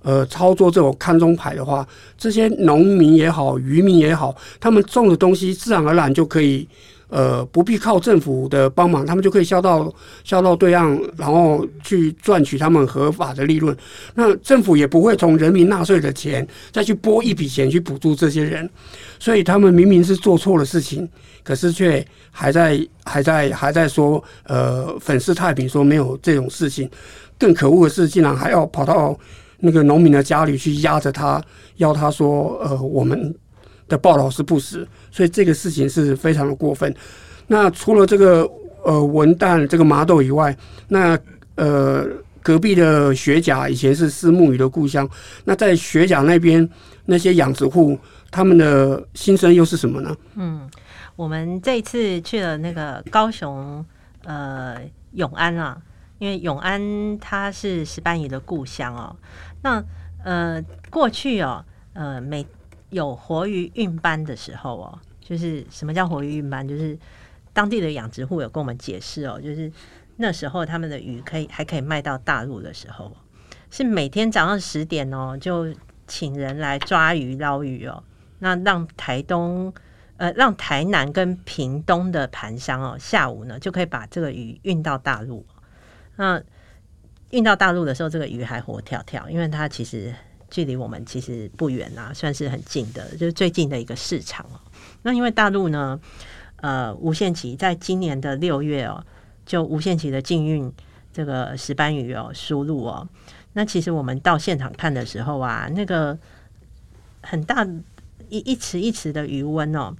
[0.04, 1.86] 呃操作这种看中牌的话，
[2.18, 6.66] 这些农民也好，渔民也好，他们种的东西自然而然就可以
[7.10, 9.92] 呃，不必靠政府的帮忙，他们就可以销到
[10.24, 13.76] 销到对岸，然后去赚取他们合法的利润。
[14.14, 18.70] 那政府也不会从人民纳税的钱再去拨一笔钱去补助这些人，
[19.18, 21.10] 所以他们明明是做错了事情，
[21.44, 26.88] 可是却还在还在还在说，呃，粉饰太平，说没有这种事情。
[27.40, 29.18] 更可恶的是，竟然还要跑到
[29.60, 31.42] 那个农民的家里去压着他，
[31.78, 33.34] 要他说，呃，我们。
[33.90, 36.96] 的报道是不实，所以这个事情是非常的过分。
[37.48, 38.50] 那除了这个
[38.86, 40.56] 呃文旦这个麻豆以外，
[40.88, 41.20] 那
[41.56, 42.08] 呃
[42.42, 45.10] 隔壁的学甲以前是虱目鱼的故乡，
[45.44, 46.68] 那在学甲那边
[47.06, 47.98] 那些养殖户
[48.32, 50.16] 他们的心声又是什么呢？
[50.36, 50.70] 嗯，
[51.16, 53.84] 我们这一次去了那个高雄
[54.24, 54.78] 呃
[55.14, 55.82] 永安啊，
[56.20, 59.16] 因为永安它是石斑鱼的故乡哦。
[59.64, 59.84] 那
[60.24, 62.46] 呃过去哦呃每
[62.90, 66.68] 有活鱼运班的时候哦，就是什么叫活鱼运班？
[66.68, 66.98] 就是
[67.54, 69.72] 当地的养殖户有跟我们解释哦，就是
[70.18, 73.16] 那时候他们的鱼可以还可以卖到大陆的时候，
[73.70, 75.74] 是每天早上十点哦，就
[76.08, 78.04] 请人来抓鱼捞鱼哦，
[78.40, 79.72] 那让台东
[80.18, 85.46] 呃让台南跟屏东的盘商哦，下午呢就可以把这个鱼运到大陆。
[86.16, 86.42] 那
[87.30, 90.14] 运到大陆的时候，这个鱼还活跳跳，因为它其实。
[90.50, 94.60] 距离我们其实不远啊，算是很近的，就是最近的一个市场哦。
[95.04, 96.00] 那因为大陆呢，
[96.58, 99.06] 呃，无限期在今年的六月哦，
[99.46, 100.72] 就无限期的禁运
[101.14, 103.08] 这个石斑鱼哦输入哦。
[103.54, 106.18] 那其实我们到现场看的时候啊，那个
[107.22, 107.66] 很大
[108.28, 109.96] 一一池一池的余温哦，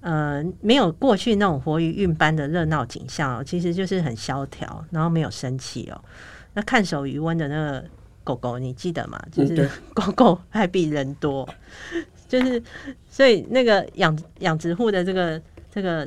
[0.00, 6.00] 呃，没有过去那种活鱼运班的热闹景象哦，其实就是很萧条，然后没有生气哦。
[6.54, 7.84] 那看守余温的那个。
[8.28, 9.18] 狗狗，你记得吗？
[9.32, 11.48] 就是 狗狗还比人多，
[12.28, 12.62] 就是
[13.08, 16.06] 所以那个养养殖户的这个这个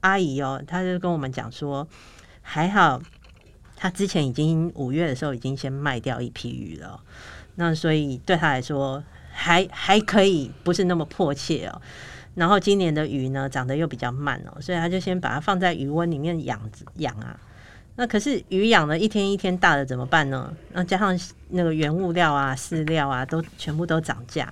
[0.00, 1.86] 阿姨哦，她就跟我们讲说，
[2.40, 3.02] 还好
[3.76, 6.98] 她之前已经五月的时候已经先卖掉一批鱼了，
[7.56, 11.82] 那所以对她来说还还可以，不是那么迫切哦。
[12.36, 16.58] 然后今年的鱼呢长得又比较慢哦，所以她就先把它放在鱼温里面养
[16.94, 17.38] 养啊。
[18.00, 20.50] 那可是鱼养了一天一天大了怎么办呢？
[20.72, 21.14] 那加上
[21.50, 24.50] 那个原物料啊、饲料啊，都全部都涨价。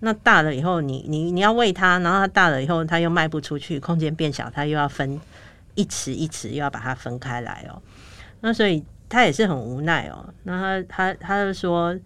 [0.00, 5.20] 那大了以后你，你你你要喂它，然后它大了以后，它又卖不出去，空间变小，它又要分
[5.76, 7.80] 一池一池，又要把它分开来哦。
[8.40, 10.28] 那所以他也是很无奈哦。
[10.42, 11.96] 那他他他就说，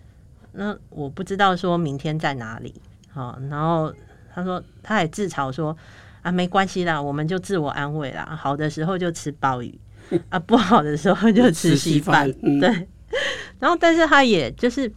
[0.53, 2.75] 那我不知道说明天在哪里。
[3.11, 3.90] 好，然后
[4.35, 5.75] 他说他也自嘲说
[6.20, 9.81] 啊，没关系啦，我们就自我安慰啦，好的时候就吃鲍鱼。
[10.29, 12.88] 啊，不好的时候就吃稀饭，对。
[13.61, 14.90] 然后，但是他也就是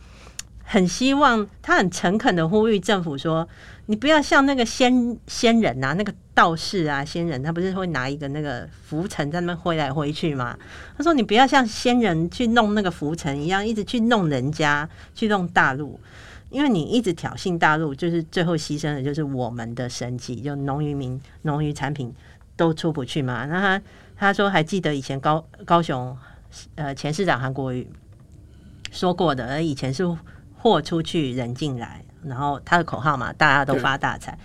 [0.63, 3.48] 很希望，他很诚恳的呼吁政府说
[3.86, 10.58] ：“你不要像那个仙仙人啊，那个道士啊，仙人他不是会拿一个那个浮尘在那边挥来挥去吗？
[10.98, 16.00] 他说你不要像仙人去弄那个浮尘一样，一直去弄人家，去弄大陆，
[16.50, 22.12] 因为你一直挑衅大陆，就是最后牺牲的就是我们的生计，就农渔民、农渔产品
[22.56, 23.46] 都出不去嘛。
[23.46, 23.82] 那他。
[24.17, 26.17] 他说：“还记得以前高高雄
[26.73, 27.88] 呃前市长韩国瑜
[28.91, 30.03] 说过的，而以前是
[30.58, 34.36] 货出去人进来，然后他的口号嘛，大家都发大财。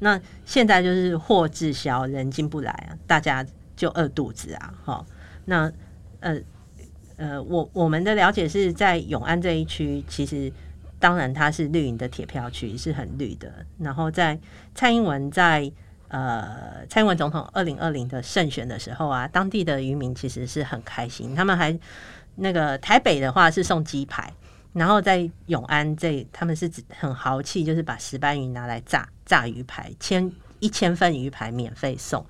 [0.00, 4.74] 那现在就是货滞销，人进不来啊，大家就饿肚子啊。
[4.84, 5.06] 哈，
[5.46, 5.72] 那
[6.20, 6.38] 呃
[7.16, 10.52] 呃，我我们的了解是在永安这一区，其实
[10.98, 13.50] 当然它是绿营的铁票区，是很绿的。
[13.78, 14.38] 然后在
[14.74, 15.72] 蔡英文在。”
[16.14, 21.76] 呃，蔡英文总统二零二零的胜选的时候啊，当地的渔民其实是很开心，他们还
[22.36, 24.32] 那个台北的话是送鸡排，
[24.74, 32.24] 然后在永安这他们是很豪气，就是把石斑鱼拿来炸炸鱼排，千一千份鱼排免费送，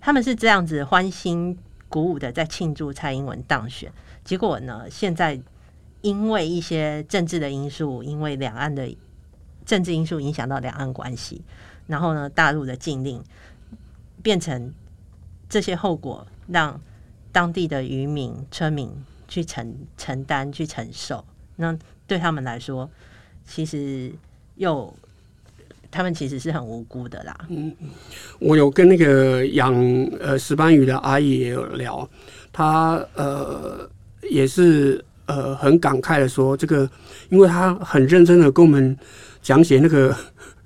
[0.00, 1.56] 他们是这样子欢欣
[1.88, 3.92] 鼓舞的在庆祝蔡英文当选。
[4.24, 5.40] 结果呢，现在
[6.00, 8.92] 因为一些政治的因素，因为两岸的
[9.64, 11.44] 政治因素影响到两岸关系。
[11.88, 13.20] 然后呢，大陆的禁令
[14.22, 14.72] 变成
[15.48, 16.80] 这些后果，让
[17.32, 18.90] 当地的渔民、村民
[19.26, 21.24] 去承承担、去承受。
[21.56, 22.88] 那对他们来说，
[23.46, 24.12] 其实
[24.54, 24.94] 又
[25.90, 27.36] 他们其实是很无辜的啦。
[27.48, 27.74] 嗯，
[28.38, 29.74] 我有跟那个养
[30.20, 32.08] 呃石斑鱼的阿姨也有聊，
[32.52, 33.88] 她呃
[34.30, 36.88] 也是呃很感慨的说，这个
[37.30, 38.96] 因为她很认真的跟我们
[39.42, 40.14] 讲解那个。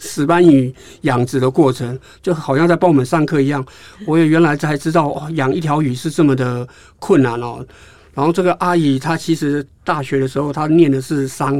[0.04, 3.64] 石斑鱼养殖的过程，就好像在帮我们上课一样。
[4.04, 6.66] 我也原来才知道，养一条鱼是这么的
[6.98, 7.64] 困难哦。
[8.12, 11.54] 然后这个阿姨她其实大学的时候她念的是商，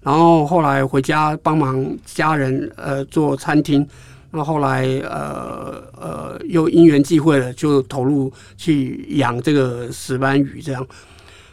[0.00, 3.86] 然后后来回家帮忙家人呃做餐厅，
[4.30, 10.86] 那后来呃呃又因缘际会了，就投入去养这个石斑鱼这样。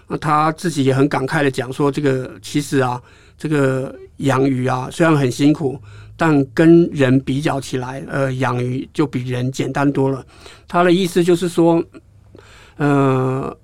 [0.07, 2.99] 那他自己也很感慨的讲说，这个其实啊，
[3.39, 5.79] 这个养鱼啊虽然很辛苦，
[6.15, 10.23] 但跟人比较起来，呃，养鱼就比人简单多了。
[10.67, 11.83] 他的意思就是说，
[12.77, 13.57] 呃。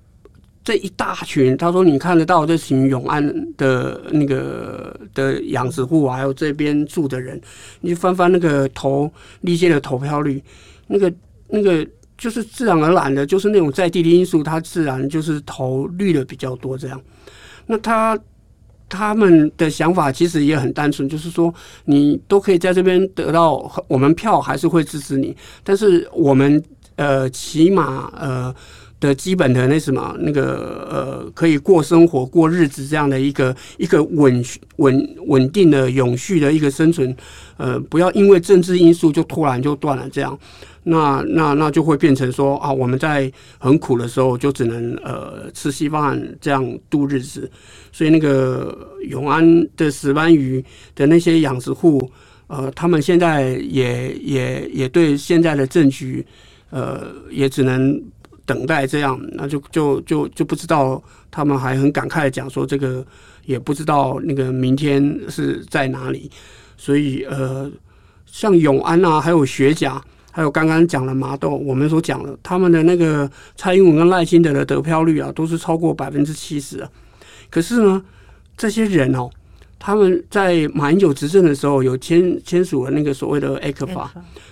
[0.66, 3.24] 这一大群，他说你看得到这群永安
[3.56, 7.40] 的那个的养殖户，还有这边住的人，
[7.82, 9.08] 你翻翻那个投
[9.42, 10.42] 历届的投票率，
[10.88, 11.12] 那个
[11.46, 11.86] 那个
[12.18, 17.00] 就是自然而然的，就是那种在地的因素，它自然就是投绿的比较多这样。
[17.66, 18.18] 那他
[18.88, 21.52] 他们的想法其实也很单纯，就是说
[21.84, 26.62] 你都可以在这边得到我们票，还是会支持你，但是我们
[26.96, 28.54] 呃起码呃。
[28.98, 34.42] 的基本的那什么那个呃，可以过生活过日子这样的一个一个稳
[34.76, 37.14] 稳稳定的永续的一个生存，
[37.58, 40.36] 呃，不要因为政治因素就突然就断了这样，
[40.84, 47.48] 那那那就会变成说啊，我们在很苦的时候就只能呃吃稀饭这样度日子，
[47.96, 48.76] 所以那个
[49.08, 50.62] 永安的石斑鱼
[50.94, 52.10] 的那些养殖户，
[52.48, 56.26] 呃，他们现在也也也对现在的政局，
[56.70, 58.02] 呃，也只能。
[58.46, 63.04] 等待这样，那就就就就不知道，他们还很感慨的讲说，这个
[63.44, 66.30] 也不知道那个明天是在哪里。
[66.76, 67.68] 所以呃，
[68.24, 76.88] 像永安啊，还有学甲，还有刚刚讲的麻豆，我们所讲的，他们的那个蔡英文跟赖清德的得票率啊，都是超过百分之七十啊。
[77.50, 78.04] 可是呢，
[78.56, 79.30] 这些人哦，
[79.78, 84.08] 他们在马英九执政的时候有签签署了那个所谓的 ECFA，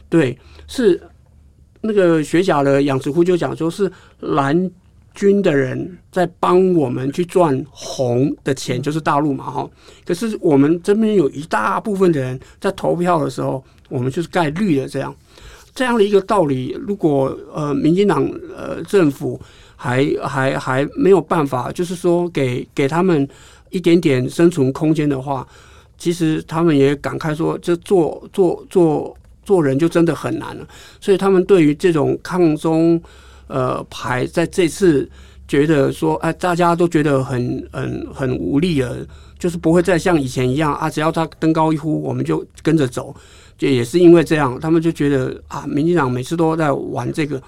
[0.08, 1.00] 对，是。
[1.86, 4.70] 那个学甲的养殖户就讲说，是蓝
[5.12, 9.70] 军的人在帮我们去赚红的钱，就是大陆嘛，哈。
[10.02, 15.14] 可是我们这边有一大部分的人在投票的时候，我们就是盖绿的这样，
[15.74, 16.74] 这样的一个道理。
[16.80, 18.26] 如果呃，民进党
[18.56, 19.38] 呃政府
[19.84, 23.28] 还还还没有办法，就是说给给他们
[23.70, 25.46] 一点点生存空间的话，
[25.98, 29.16] 其实他们也感慨说，这做做做。
[29.46, 30.66] 做人就真的很难了，
[30.98, 32.98] 所以他们对于这种抗中
[33.46, 35.06] 呃牌，在这次
[35.46, 39.06] 觉得说，哎，大家都觉得很很很无力了，
[39.38, 43.14] 就是不会再像以前一样啊，只要他登高一呼，我们就跟着走，
[43.58, 47.38] 就也是因为这样，他们就觉得啊，民进党每次都在玩这个，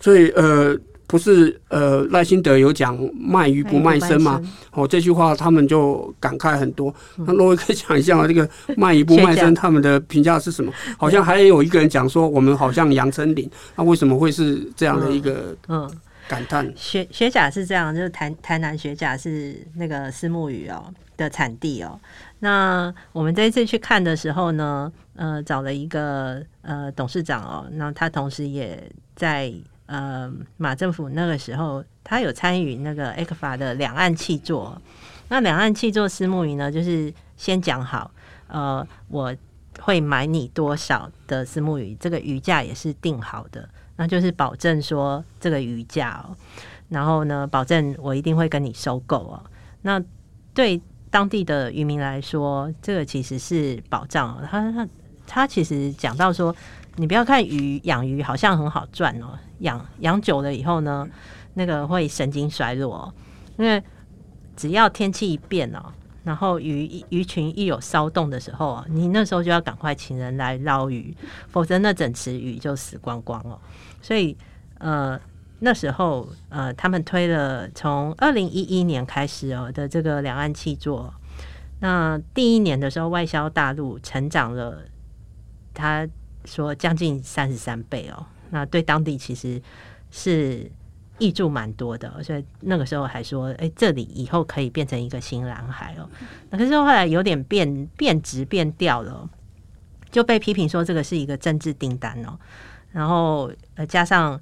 [0.00, 0.76] 所以呃。
[1.06, 4.40] 不是呃，赖清德有讲卖鱼不卖身吗？
[4.72, 6.92] 哦，这句话他们就感慨很多。
[7.18, 10.72] 那罗威可以讲一下这个卖鱼不卖身，他们的评价是什么？
[10.96, 15.88] 好像还有一个人讲说，我们好像杨丞琳，那为什么会是这样的一个嗯
[16.26, 16.72] 感叹？
[16.74, 20.82] 学学甲是这样，就是台台南学甲是那个虱目鱼哦
[21.18, 22.00] 的产地哦。
[22.40, 28.82] 那我们这一次去看的时候呢，呃，找了一个呃董事长哦，那他同时也
[29.14, 29.52] 在。
[29.86, 34.80] 呃，马政府那个时候，他有参与那个 ECFA 的两岸契作。
[35.28, 38.10] 那两岸契作私募鱼呢，就是先讲好，
[38.48, 39.34] 呃，我
[39.80, 46.36] 会买你多少的私募鱼，这个鱼价也是定好的，那就是保证说这个鱼价哦，
[46.88, 49.44] 然后呢，保证我一定会跟你收购哦。
[49.82, 50.02] 那
[50.54, 54.34] 对当地的渔民来说，这个其实是保障。
[54.34, 54.88] 哦他他
[55.26, 56.54] 他其实讲到说。
[56.96, 61.08] 你不要看鱼养鱼好像很好赚哦，养养久了以后呢，
[61.54, 63.12] 那个会神经衰弱，
[63.58, 63.82] 因为
[64.56, 71.12] 只要天气一变哦，然后鱼鱼群一有骚动的时候，你那时候就要赶快请人来捞鱼，
[71.48, 73.58] 否则那整池鱼就死光光了。
[74.00, 74.36] 所以
[74.78, 75.18] 呃
[75.58, 81.12] 那时候呃他们推了从二零一一年开始哦的这个两岸气作，
[81.80, 84.82] 那第一年的时候外销大陆成长了，
[85.74, 86.06] 它。
[86.44, 89.60] 说将近三十三倍哦，那对当地其实
[90.10, 90.70] 是
[91.18, 96.08] 益助蛮多的，所以那个时候还说，哎，这里以后可以变成一个新蓝海哦。
[96.50, 99.28] 可是后来有点变变质变调了，
[100.10, 102.38] 就被批评说这个是一个政治订单哦。
[102.92, 103.50] 然后，
[103.88, 104.40] 加上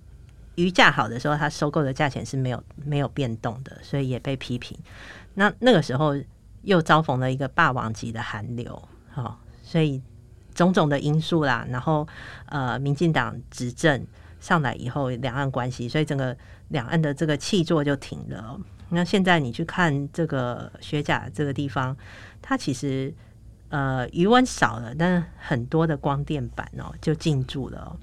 [0.57, 4.77] 鱼价好的时候，它收购的价钱是没有没有变动的，所以也被批评。
[5.35, 6.15] 那那个时候
[6.63, 10.03] 又遭逢了一个霸王级的寒流，哦，所以。
[10.55, 12.07] 种种的因素啦，然后
[12.47, 14.07] 呃，民进党执政
[14.41, 16.37] 上来以后，两岸关系，所以整个
[16.69, 18.59] 两岸的这个气作就停了。
[18.91, 21.97] 那现在你去看这个学甲这个地方，
[22.43, 23.15] 它其实
[23.71, 27.97] 呃余温少了，但很多的光电板哦就进驻了。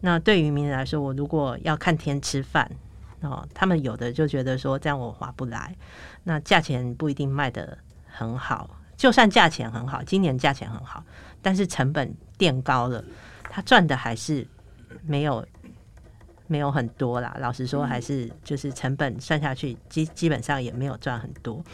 [0.00, 2.70] 那对于渔民来说，我如果要看天吃饭
[3.22, 5.74] 哦，他们有的就觉得说这样我划不来，
[6.24, 8.78] 那价钱不一定卖得很好。
[8.94, 11.02] 就算价钱很好，今年价钱很好。
[11.46, 13.04] 但是成本垫高了，
[13.44, 14.44] 他赚的还是
[15.04, 15.46] 没有
[16.48, 17.36] 没有很多啦。
[17.38, 21.64] 老实说，还是就是成本算下去，基基本上也没有赚很多。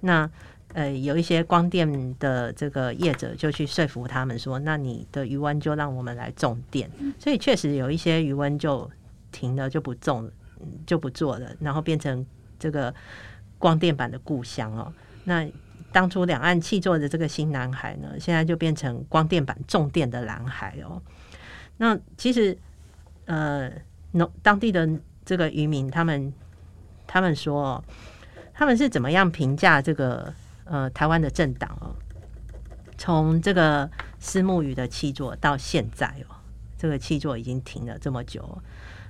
[0.00, 0.28] 那
[0.72, 8.90] 呃，有一些光电的这个业者就去说服他们说：“那你的余温就让我们来种电。”所以确实有一些余温就
[9.30, 10.28] 停了，就不种，
[10.84, 12.26] 就不做了，然后变成
[12.58, 12.92] 这个
[13.60, 14.92] 光电板的故乡哦。
[15.22, 15.48] 那
[15.92, 21.02] 当初两岸契作的这个新南海呢，现在就变成光电板重电的蓝海哦。
[21.78, 22.56] 那其实
[23.26, 23.70] 呃，
[24.12, 24.88] 农当地的
[25.24, 26.32] 这个渔民他们
[27.06, 27.82] 他们说，
[28.52, 30.32] 他们是怎么样评价这个
[30.64, 31.94] 呃台湾的政党哦？
[32.98, 36.36] 从这个私募鱼的契作到现在哦，
[36.76, 38.62] 这个契作已经停了这么久，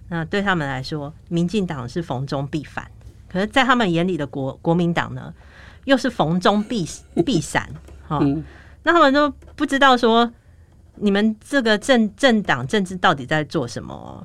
[0.09, 2.91] 那对他们来说，民进党是逢中必反，
[3.29, 5.35] 可是，在他们眼里的国国民党呢？
[5.91, 6.87] 又是逢中必
[7.27, 7.69] 必闪，
[8.07, 8.43] 哈、哦，
[8.85, 10.33] 那他们都不知道说
[10.95, 14.25] 你们这个政政党政治到底在做什么？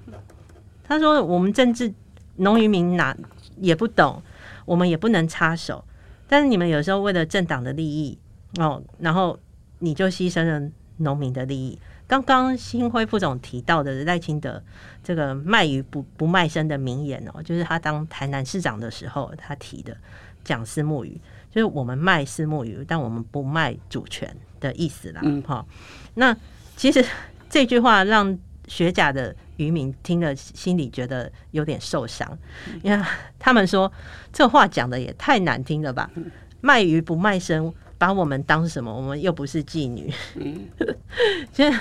[0.84, 1.91] 他说我们政治
[2.36, 3.18] 农渔民哪
[3.57, 4.22] 也不懂，
[4.66, 5.84] 我们也不能插手，
[6.28, 8.16] 但是你们有时候为了政党的利益
[8.59, 9.39] 哦，然后
[9.80, 11.80] 你就牺牲了农民的利益。
[12.07, 14.61] 刚刚新辉副总提到的赖清德
[15.03, 19.97] 这个卖鱼不不卖身的名言哦，就是他当台南市长的时候他提的
[20.43, 21.20] 讲私募鱼。
[21.56, 25.22] 就是我们卖私募鱼，但我们不卖主权的意思啦。
[25.47, 25.76] 好、嗯，
[26.16, 26.38] 那
[26.76, 27.03] 其实
[27.49, 28.38] 这句话让
[28.68, 32.38] 学甲的渔民听了心里觉得有点受伤，
[32.84, 33.06] 因为
[33.39, 33.89] 他们说
[34.34, 36.12] 这话讲的也太难听了吧？
[36.60, 38.93] 卖鱼不卖身，把我们当什么？
[38.93, 40.14] 我们又不是妓女。
[41.53, 41.80] 其实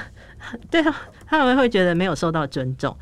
[0.70, 0.96] 对啊，
[1.26, 2.96] 他们会觉得没有受到尊重。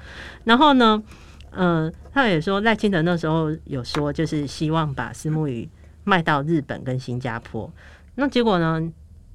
[0.45, 1.03] 然后呢，
[1.51, 5.69] 嗯、呃，他也说赖清德那时候有说，就是希望把私募鱼。
[6.05, 7.71] 卖到日本跟新加坡，
[8.15, 8.93] 那结果呢？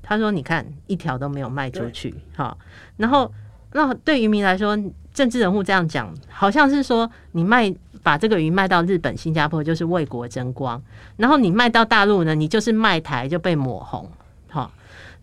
[0.10, 2.58] 他说：“你看，一条都没有卖出去。”哈，
[2.96, 3.30] 然后
[3.74, 4.78] 那对渔民来说，
[5.14, 10.82] 政治人物这样讲，好像是说你卖把这个鱼卖到日本、新加坡，就是为国争光；
[11.18, 14.10] 然后你卖到大陆呢，你就是卖台就被抹红。
[14.48, 14.72] 好，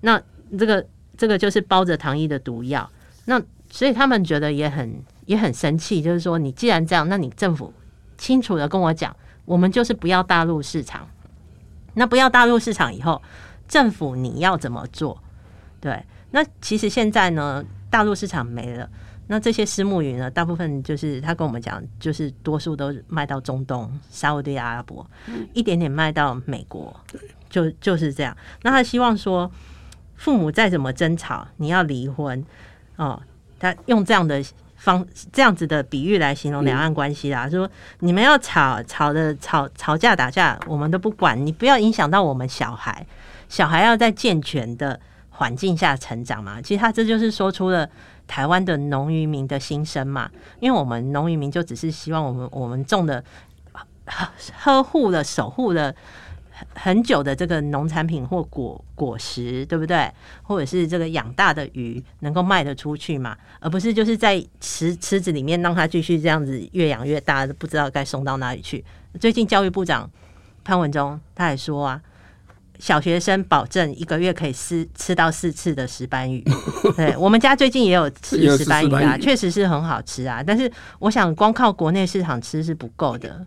[0.03, 0.21] 那
[0.59, 0.85] 这个
[1.17, 2.87] 这个就是包着糖衣的毒药。
[3.25, 3.41] 那
[3.71, 7.73] 所以他们觉得也很也很生气，就是说，你既然这样，那你政府
[8.19, 9.17] 清楚的跟我讲，
[9.47, 11.09] 我们就是不要大陆市场。
[11.95, 13.21] 那不要大陆市场以后，
[13.67, 15.23] 政府你要怎么做？
[15.81, 18.89] 对，那其实现在呢，大陆市场没了，
[19.29, 25.09] 那这些私募鱼呢，大部分就是他跟我们讲，就是多数都卖到中东、沙乌地阿拉伯，
[25.53, 26.95] 一点点卖到美国，
[27.49, 28.37] 就就是这样。
[28.63, 29.51] 那他希望说，
[30.15, 32.45] 父母再怎么争吵，你要离婚
[32.97, 33.23] 哦，
[33.59, 34.43] 他用这样的。
[34.85, 37.69] 方这样子的比喻来形容两岸关系啦，说
[38.01, 43.07] 你们要吵吵的吵吵架打架，我们都不管，你不要影响到我们小孩，
[43.49, 46.61] 小孩要在健全的环境下成长嘛。
[46.61, 47.89] 其实他这就是说出了
[48.27, 50.31] 台湾的农渔民的心声嘛，
[50.61, 53.25] 因为我们农渔民就只是希望我们我们种的
[54.55, 55.95] 呵护的守护了。
[56.75, 60.11] 很久的这个农产品或果果实，对不对？
[60.43, 63.37] 或者是这个养大的鱼能够卖得出去嘛？
[63.61, 68.85] 而不是就是在池池子里面让它继续这样子越养越大，不知道该送到哪里去。
[69.21, 70.11] 最近教育部长
[70.65, 72.01] 潘文忠他还说啊，
[72.79, 76.43] 小学生保证一个月可以吃吃到四次的石斑鱼。
[76.97, 80.43] 对，我们家最近也有吃石斑鱼啊，确实是很好吃啊。
[80.45, 83.47] 但是我想光靠国内市场吃是不够的，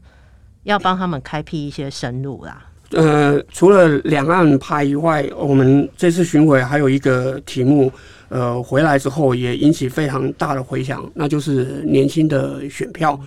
[0.63, 2.65] 要帮他们开辟一些生路啦。
[2.91, 7.91] 呃，除了两岸拍以外，我们这次巡回还有一个题目，
[8.29, 13.19] 呃，回来之后也引起非常大的回响，那就是年轻的选票。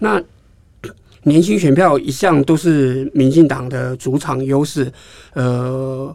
[0.00, 0.20] 那
[1.22, 4.92] 年轻选票一向都是民进党的主场优势，
[5.34, 6.14] 呃，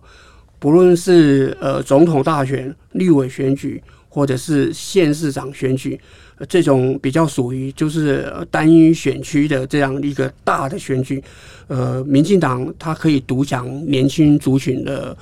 [0.59, 5.99] 不论是呃总统大选、立委选举，或者是县市长选举。
[6.47, 11.23] 这种比较属于就是单一选区的这样一个大的选举，
[11.67, 15.15] 呃，民进党它可以独享年轻族群的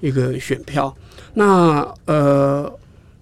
[0.00, 0.94] 一个选票。
[1.34, 2.72] 那呃，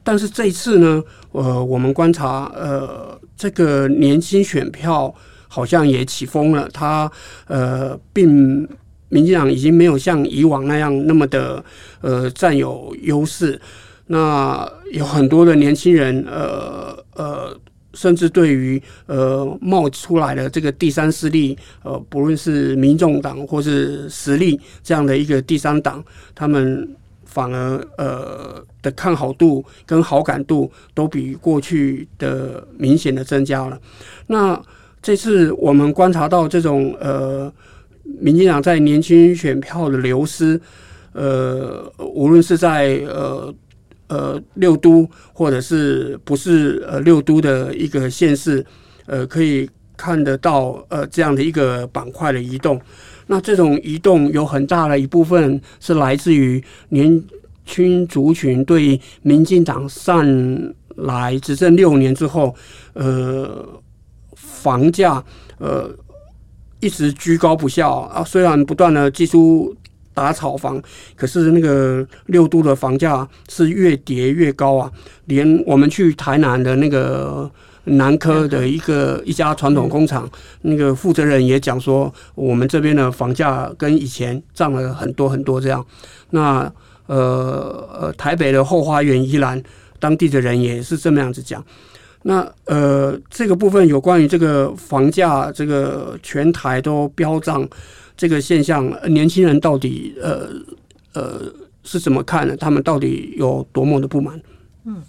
[0.02, 5.14] 但是这一次呢，呃，我们观察，呃，这个年轻选票
[5.48, 6.68] 好像也起风了。
[6.72, 7.10] 它
[7.46, 8.66] 呃，并
[9.08, 11.62] 民进党已经没有像以往那样那么的
[12.00, 13.60] 呃占有优势。
[14.12, 17.58] 那有很多的年轻人，呃呃，
[17.94, 26.04] 甚至对于呃冒出来的这个第三势力，呃，不论是民众党或是实力这样的一个第三党，
[26.34, 26.86] 他们
[27.24, 33.80] 反而呃的看好度跟好感度都比过去的明显的增加了。
[34.26, 34.60] 那
[35.00, 37.50] 这次我们观察到这种呃，
[38.20, 40.60] 民进党在年轻选票的流失，
[41.14, 43.54] 呃，无论是在呃。
[44.12, 48.64] 呃六都或者是不是呃六都的一个县市，
[49.06, 52.78] 呃，可以看得到呃这样的一个板块的移动。
[53.28, 57.22] 那这种移动有很大的一部分是来自于年
[57.64, 60.26] 轻族群对民进党上
[60.96, 62.54] 来执政六年之后，
[62.92, 63.66] 呃，
[64.34, 65.24] 房价
[65.58, 65.88] 呃
[66.80, 68.22] 一直居高不下啊。
[68.24, 69.74] 虽然不断的祭出
[70.14, 70.82] 打炒房，
[71.16, 74.90] 可是那个六都的房价是越跌越高啊。
[75.26, 77.50] 连我们去台南的那个。
[77.84, 85.84] 南科的一个一家传统工厂，那个负责人也讲说，我们这边的房价跟以前涨了很多很多这样。
[86.30, 86.72] 那
[87.06, 89.60] 呃呃，台北的后花园宜兰
[89.98, 91.60] 当地的人也是这么样子讲。
[92.22, 97.68] 那呃，这个部分有关于这个房价，这个全台都飙涨
[98.22, 100.48] 这个现象，年轻人到底呃
[101.14, 101.52] 呃
[101.82, 102.56] 是怎么看的？
[102.56, 104.40] 他们到底有多么的不满？
[104.84, 105.02] 嗯。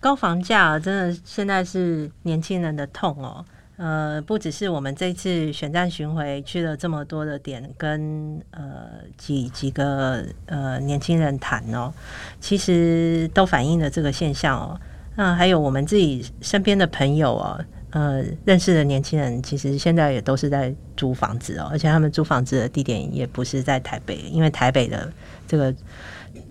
[0.00, 3.44] 高房价真的现在是年轻人的痛哦。
[3.76, 11.92] 呃，不只是我们这次选战巡回去了这么多的点，跟呃几几个呃年轻人谈哦，
[12.40, 14.80] 其实都反映了这个现象哦。
[15.16, 25.12] 那还有我们自己身边的朋友哦，呃，认识的年轻人，其实现在也都是在租房子哦，而且他们租房子的地点也不是在台北，因为台北的
[25.46, 25.74] 这个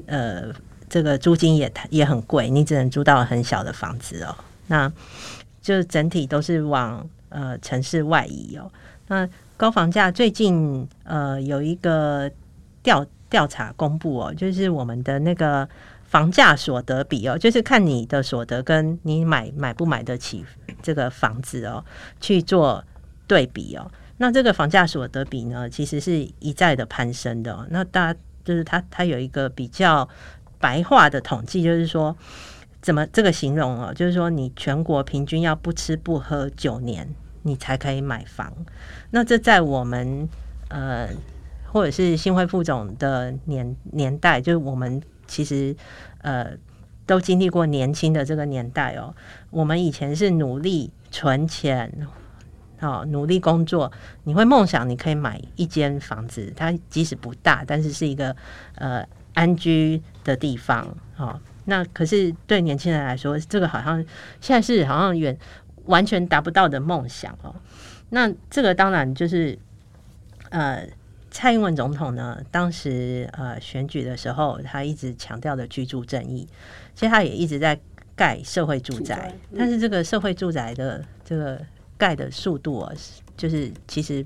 [0.06, 0.54] 呃。
[0.92, 4.36] 这个租金也也很贵，你只能租到很小的房子哦。
[4.66, 4.92] 那
[5.62, 8.72] 就整体都是往呃城市外移哦。
[9.08, 12.28] 那高房价最近呃有一个
[12.82, 15.70] 调调查公布哦，就是我们的那个
[16.10, 20.46] 房价所得比哦，就是看你的所得跟你买买不买得起
[20.82, 21.84] 这个房子哦
[22.20, 22.84] 去做
[23.28, 23.90] 对比哦。
[24.18, 27.66] 那这个房价所得比呢，其实是一再的攀升的哦。
[27.70, 30.08] 那大家就是它它有一个比较。
[30.62, 32.14] 白话的统计就是说，
[32.82, 33.94] 怎么这个形容哦？
[33.94, 37.08] 就是说，你全国平均要不吃不喝九年，
[37.44, 38.52] 你才可以买房。
[39.12, 40.28] 那这在我们
[40.68, 41.08] 呃，
[41.72, 45.74] 或者是新会副总的年年代，就是我们其实
[46.24, 46.52] 呃
[47.06, 49.16] 都经历过年轻的这个年代哦。
[49.50, 52.06] 我们以前是努力存钱，
[52.82, 53.90] 哦，努力工作，
[54.26, 58.36] 你会梦想你可以买一间房子，它即使不大，但是是一个
[58.76, 59.08] 呃。
[59.36, 64.04] 安居的地方，哦，那可是对年轻人来说，这个好像
[64.42, 65.38] 现在是好像远
[65.86, 67.56] 完全达不到的梦想哦。
[68.10, 69.58] 那这个当然就是，
[70.50, 70.86] 呃，
[71.32, 76.48] 蔡英文总统呢，当时呃选举的时候，他一直强调的居住正义，
[76.96, 77.80] 其实他也一直在
[78.16, 81.62] 盖社会住宅，但是这个社会住宅的这个
[81.98, 82.94] 盖的速度啊，
[83.38, 84.26] 就是其实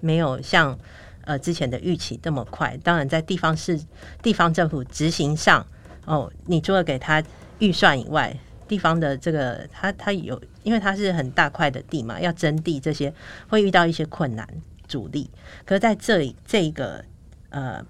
[0.00, 0.78] 没有像。
[1.28, 3.78] 呃，之前的预期这么快，当然在地方市、
[4.22, 5.66] 地方政府执行上，
[6.06, 7.22] 哦，你除了给他
[7.58, 8.34] 预算以外，
[8.66, 13.12] 地方的这个他他有，因为他是很大块的地嘛，要征地这些
[13.46, 14.48] 会遇到一些困难
[14.88, 15.30] 阻力。
[15.64, 17.04] 可是在这里这一个
[17.50, 17.84] 呃，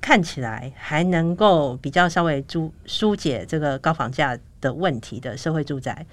[0.00, 6.04] 看起来还能够比较稍微疏疏解这个高房价的问题的社会住宅，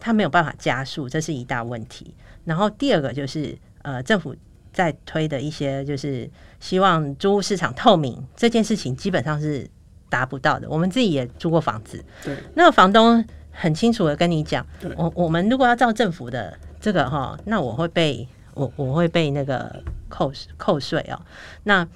[0.00, 2.12] 它没有办法加速，这是一大问题。
[2.44, 4.34] 然后第二个就是呃，政府。
[4.72, 9.66] 在推的一些就是希望租屋市场透明这件事情，基本上是
[10.10, 10.68] 达不到的。
[10.68, 14.66] 我们自己也租过房子，对，那个房东很清楚的跟你讲，
[14.98, 21.22] 我我们如果要照政府的这个哈，那我会被我我会被那个扣扣税哦。
[21.62, 21.86] 那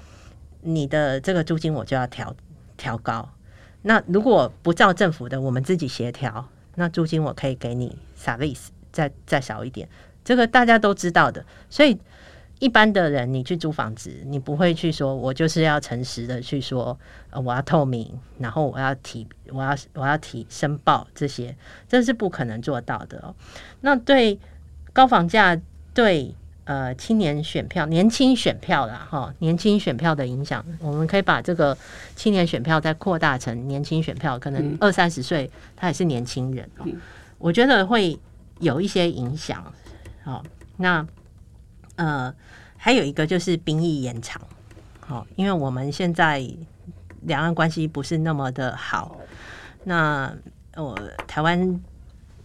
[0.61, 2.33] 你的这个租金我就要调
[2.77, 3.29] 调高。
[3.83, 9.89] 那如果不照政府的，我们自己协调，那租金我可以给你 service 再再少一点。
[10.25, 11.99] 这个大家都知道的，所以。
[12.61, 17.01] 一般的人，你去租房子，你不会去说，我就是要诚实的去说，
[17.31, 21.57] 呃，我要透明，然后我要提，我要我要提申报这些，
[21.89, 23.35] 这是不可能做到的哦。
[23.81, 24.39] 那对
[24.93, 25.59] 高房价
[25.95, 26.35] 对
[26.71, 31.77] 呃青年选票、年轻选票啦，哈，年轻选票的影响，我们可以把这个
[32.15, 36.87] 青年选票再扩大成年轻选票，可能二三十岁他也是年轻人哦。
[37.39, 38.17] 我觉得会
[38.61, 39.65] 有一些影响。
[40.23, 40.45] 好，
[40.77, 41.05] 那。
[41.97, 42.35] 呃，
[42.79, 44.41] 还有一个就是兵役延长，
[45.01, 46.43] 好，因为我们现在
[47.25, 49.19] 两岸关系不是那么的好，
[49.85, 50.33] 那
[50.77, 51.79] 我、呃、台湾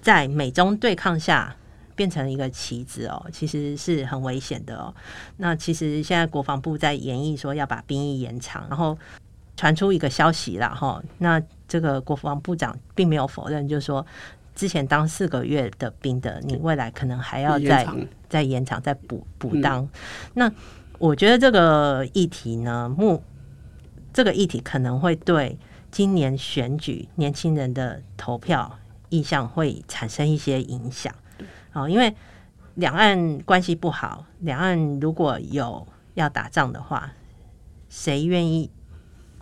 [0.02, 1.56] 在美中对抗下
[1.96, 4.94] 变成一个棋子哦，其实是很危险的哦。
[5.38, 8.98] 那其实现在国防部在研议说要把兵役延长，然后
[9.58, 14.06] 传出一个消息了哈，那这个国防部长并没有否认，就是说。
[14.58, 17.86] 之前当四个月的兵的，你未来可能还要再
[18.30, 19.84] 再延长、再补补当。
[19.84, 19.90] 嗯、
[20.36, 20.52] 那
[20.98, 23.22] 我觉得这个议题呢，目
[24.14, 25.60] 这个议题可能会对
[25.92, 28.80] 今年选举年轻人的投票
[29.10, 31.14] 意向会产生一些影响。
[31.76, 32.16] 哦，因为
[32.76, 37.12] 两岸关系不好，两岸如果有要打仗的话，
[37.90, 38.72] 谁愿意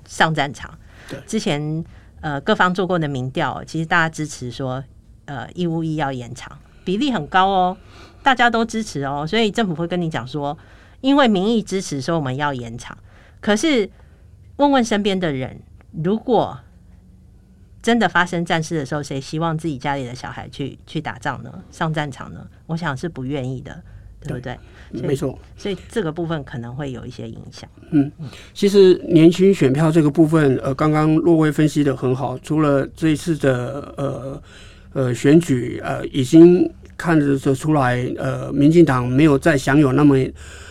[0.06, 0.78] 上战场？
[1.08, 1.84] 对，之前
[2.22, 4.84] 呃各方做过的民调，其实大家支持说，
[5.26, 7.78] 呃义务役要延长，比例很高哦，
[8.24, 10.58] 大家都支持哦，所以政府会跟你讲说，
[11.02, 12.98] 因为民意支持，说我们要延长。
[13.40, 13.90] 可是
[14.58, 15.62] 问问身边的人，
[16.04, 16.58] 如果
[17.84, 21.54] 真的发生战事的时候，谁希望自己家里的小孩去去打仗呢？
[21.70, 22.48] 上战场呢？
[22.66, 23.84] 我想是不愿意的，
[24.22, 24.58] 对不对？
[24.94, 25.38] 对，没错。
[25.58, 27.70] 所以这个部分可能会有一些影响。
[27.92, 28.10] 嗯，
[28.54, 32.40] 其实年轻选票这个部分，呃，刚刚若威分析的很好。
[32.40, 34.42] 除了这一次的呃
[34.94, 40.16] 呃选举，呃，已经看得出来，呃，民进党没有再享有那么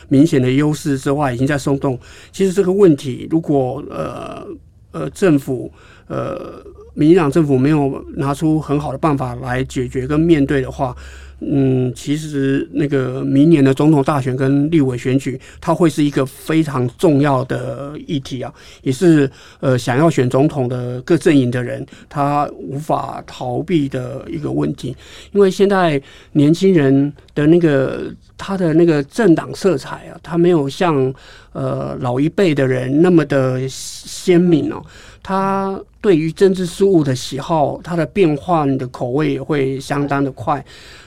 [0.08, 1.98] 明显的优势之外，已经在松动。
[2.32, 4.46] 其实这个问题，如果呃
[4.92, 5.70] 呃政府
[6.06, 6.64] 呃。
[6.95, 10.95] 民进党政府没有拿出很好的办法来解决跟面对的话，
[11.40, 19.28] 嗯，其实那个明年的总统大选跟立委选举，它会是一个非常重要的议题啊，也是
[19.61, 24.95] 呃想要选总统的各阵营的人他无法逃避的一个问题，
[25.32, 26.01] 因为现在
[26.32, 31.12] 年轻人的那个他的那个政党色彩啊，他没有像
[31.53, 34.84] 呃老一辈的人那么的鲜明哦。
[35.24, 40.62] 他对于政治事物的喜好，它的变换的口味也会相当的快。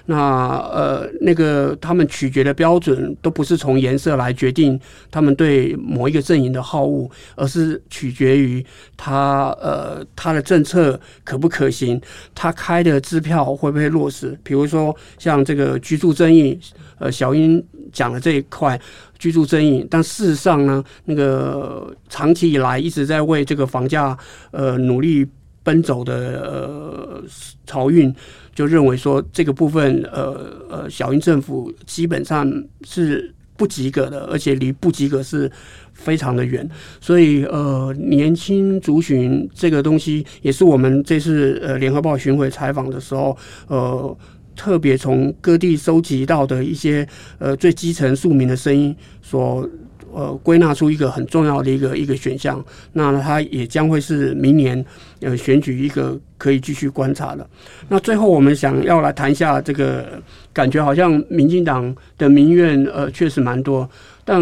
[0.08, 4.80] 那呃，那个他们取决的标准都不是从颜色来决定
[5.10, 8.64] 他们对某一个阵营的好恶，而是取决于
[8.96, 12.00] 他呃他的政策可不可行，
[12.34, 14.38] 他开的支票会不会落实。
[14.44, 16.58] 比如说像这个居住争议，
[17.00, 17.62] 呃，小英
[17.92, 18.80] 讲了这一块。
[19.18, 24.16] 居住争议，但事实上呢，那个长期以来一直在为这个房价
[24.52, 25.26] 呃努力
[25.64, 26.14] 奔走的
[26.44, 27.24] 呃
[27.66, 28.14] 漕运，
[28.54, 32.46] 就认为说这个部分呃呃小英政府基本上
[32.84, 35.50] 是不及格的，而且离不及格是
[35.94, 36.70] 非常的远。
[37.00, 43.36] 所以呃年轻族群这个东西，也是我们这次呃联合报巡回采访的时候
[43.68, 44.16] 呃。
[44.56, 49.70] 特别从各地收集到的一些呃最基层庶民的声音，所
[50.12, 54.84] 呃归纳出一个很重要的一个一个选项，那它也将会是明年
[55.20, 57.48] 呃选举一个可以继续观察的。
[57.90, 60.22] 那最后我们想要来谈一下这个，
[60.54, 63.90] 感觉好像民进党的民怨呃确实蛮多。
[64.26, 64.42] 但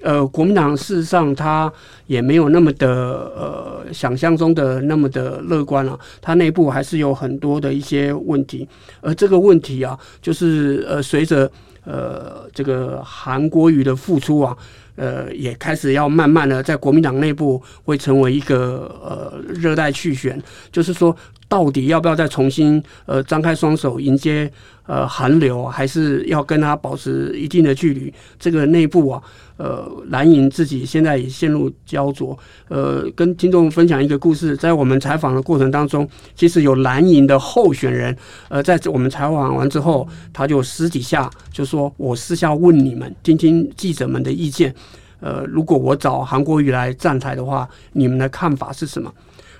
[0.00, 1.70] 呃，国民党事实上他
[2.06, 2.88] 也没有那么的
[3.36, 8.66] 呃想象中的那么的乐观了，他内部还是有很多的一些问题，
[9.00, 11.50] 而这个问题啊，就是呃随着
[11.84, 14.56] 呃这个韩国瑜的复出啊。
[14.96, 21.16] 呃，也开始要慢慢的在国民党内部会成为一个呃热带气旋，就是说，
[21.48, 24.50] 到底要不要再重新呃张开双手迎接
[24.86, 28.12] 呃韩流，还是要跟他保持一定的距离？
[28.38, 29.22] 这个内部啊，
[29.56, 32.36] 呃蓝营自己现在也陷入焦灼。
[32.68, 38.16] 呃，跟听众分享一个故事，在我们采访的过程当中，其实有蓝营的候选人，
[38.48, 44.74] 呃，在我们采访完之后，他就私底下就说：“我私下问你们，听听记者们的意见。”
[45.20, 49.10] 呃，如果我找韩国瑜来站台的话，你们的看法是什么？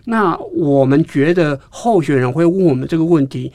[0.05, 3.53] 那我们觉得候选人会问我们这个问题，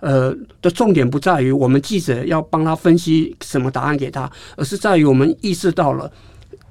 [0.00, 6.10] 呃，的重点不在于我们记者要帮他分析什么答案给他，而是在于我们意识到了。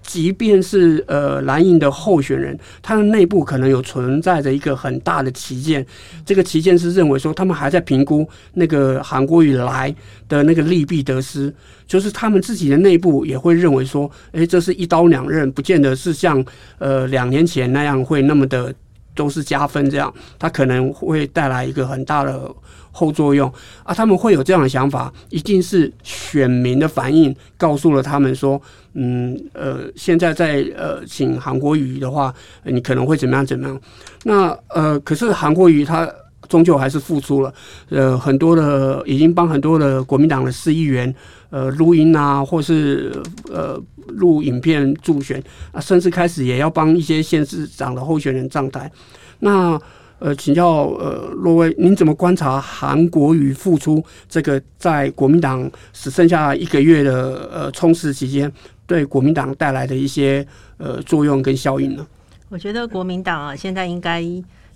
[0.03, 5.85] 即便是呃蓝营的候选人，他的内部可能有存在着一个很大的歧见，
[6.25, 9.95] 这个歧见是认为说他们还在评估那个韩国瑜来
[10.27, 11.53] 的那个利弊得失，
[11.85, 16.43] 就是他们自己的内部也会认为说，诶，这是一刀两刃，不见得是像
[16.79, 18.73] 呃两年前那样会那么的
[19.21, 22.51] 都是加分这样，他可能会带来一个很大的。
[22.93, 23.49] 后作用
[23.83, 28.61] 啊，他们会有这样的想法，一定是选民的反应告诉了他们说，
[28.95, 30.45] 嗯呃，现在在
[30.75, 32.33] 呃请韩国瑜的话，
[32.65, 33.81] 你可能会怎么样怎么样？
[34.25, 36.05] 那呃，可是韩国瑜他
[36.49, 37.53] 终究还是付出了，
[37.87, 41.15] 呃，很多的已经帮很多的国民党的市议员
[41.49, 43.13] 呃录音啊，或是
[43.49, 48.91] 呃录影片助选啊，甚至开始也要帮一些县市长的候选人站台，
[49.39, 49.81] 那。
[50.23, 58.53] 呃，请教呃，若威，您怎么观察韩国瑜复出这个在国民党只剩下一个月的呃冲刺期间，
[58.85, 60.45] 对国民党带来的一些
[60.77, 62.05] 呃作用跟效应呢？
[62.49, 64.23] 我觉得国民党啊，现在应该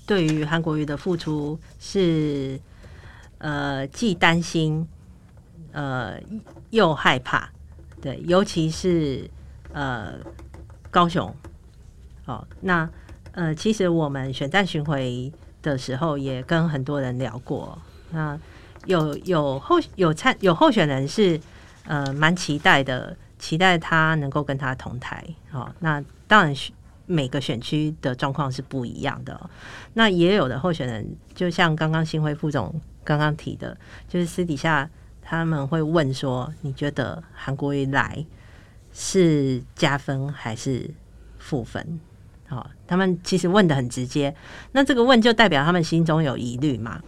[0.08, 2.60] 对于韩国瑜的复出是
[3.38, 4.88] 呃既担心
[5.74, 6.14] 呃
[6.72, 7.48] 又害怕，
[8.06, 9.28] 对，尤其是
[9.74, 10.14] 呃
[10.92, 11.36] 高雄，
[12.26, 12.88] 哦，那。
[13.38, 15.30] 呃，其实我们选战巡回
[15.62, 17.78] 的时候也跟很多人聊过，
[18.12, 18.40] 那
[18.86, 21.38] 有有候有参有候选人是
[21.84, 25.22] 呃蛮期待的，期待他能够跟他同台。
[25.52, 26.56] 哦，那当然
[27.08, 29.38] 每个选区的状况是不一样的，
[29.96, 33.78] 那也有的候选人，就像刚刚新辉副总刚刚提的，
[34.08, 34.90] 就是私底下
[35.28, 38.24] 他们会问说：“你觉得韩国瑜来
[38.94, 40.92] 是加分还是
[41.40, 42.00] 负分？”
[42.48, 44.36] 好，他们其实问得很直接。
[44.72, 47.02] 那这个问就代表他们心中有疑虑嘛？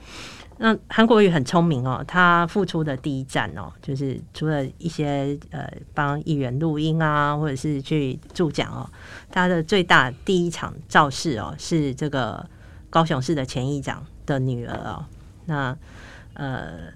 [0.57, 8.89] 那韩国瑜很聪明哦，他付出的第一站哦，就是除了一些呃帮议员录音啊，或者是去助讲哦，
[9.30, 12.43] 他的最大第一场造势哦，是这个
[12.89, 15.05] 高雄市的前议长的女儿哦。
[15.45, 15.78] 那
[16.34, 16.91] 呃，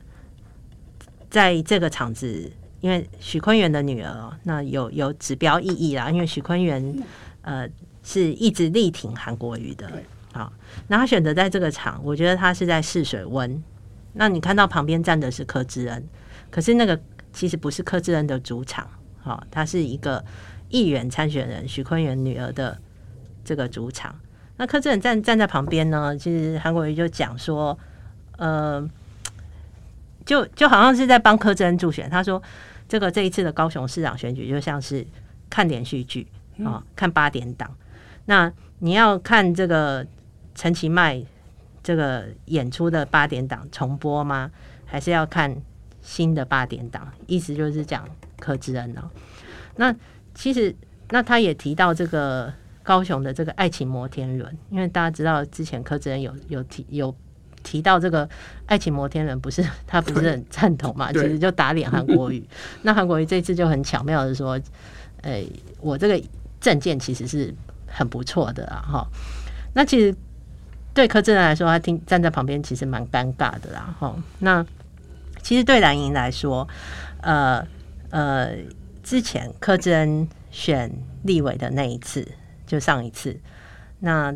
[1.32, 2.52] 在这个场子，
[2.82, 7.04] 因为许坤元的女儿哦，那有有指标意义啦，因为许坤元
[7.42, 7.68] 呃。
[8.04, 9.88] 是一直力挺韩国瑜的，
[10.34, 10.52] 好，
[10.88, 13.64] 那他选择在这个场，我觉得他是在试水温。
[14.14, 16.04] 那你看到旁边站的是柯志恩，
[16.50, 17.00] 可是那个
[17.32, 20.26] 其实不是柯志恩的主场，好，他是一个
[20.70, 22.76] 议员参选人许坤元女儿的
[23.46, 24.20] 这个主场。
[24.58, 27.78] 那柯志恩站站在旁边呢，其实韩国瑜就讲说，
[28.38, 28.84] 呃，
[30.32, 32.10] 就就好像是在帮柯志恩助选。
[32.10, 32.42] 他说，
[32.88, 35.06] 这个这一次的高雄市长选举就像是
[35.50, 36.26] 看连续剧
[36.64, 37.70] 啊，看八点档。
[38.28, 40.08] 那你要看这个
[40.56, 41.22] 陈其迈
[41.84, 44.50] 这个演出的八点档重播吗？
[44.86, 45.54] 还是要看
[46.02, 47.12] 新的八点档？
[47.28, 48.08] 意思就是讲
[48.40, 49.10] 柯志恩哦。
[49.76, 49.94] 那
[50.34, 50.74] 其实
[51.10, 52.54] 那他也提到这个
[52.84, 57.14] 高雄的这个爱情摩天轮，因为大家知道之前柯志恩有有提有
[57.64, 58.28] 提到这个
[58.66, 61.12] 爱情摩天轮，不是 他不是很赞同嘛？
[61.14, 62.44] 其实就打脸韩国瑜。
[62.84, 64.60] 那韩国瑜这次就很巧妙的说
[65.24, 66.22] ：“哎、欸，我这个
[66.60, 67.54] 证件其实是。”
[67.94, 69.08] 很不错的啊，哈。
[69.74, 70.16] 那其实
[70.94, 74.16] 对柯志恩来说，他听站在旁边其实蛮尴尬的啦，哈。
[74.40, 74.66] 那
[75.42, 76.66] 其实对蓝营来说，
[77.22, 77.68] 呃
[78.12, 78.56] 呃，
[79.04, 80.90] 之前柯志恩选
[81.24, 82.26] 立委的那一次，
[82.66, 83.38] 就上一次，
[84.00, 84.34] 那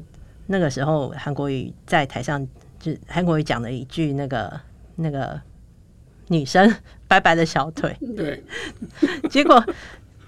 [0.48, 2.46] 那个时候韩国瑜在台上
[2.94, 4.60] 就韩国瑜讲了一句那个
[4.96, 5.42] 那个
[6.28, 6.72] 女生
[7.08, 8.44] 白白的小腿，对，
[9.30, 9.64] 结果。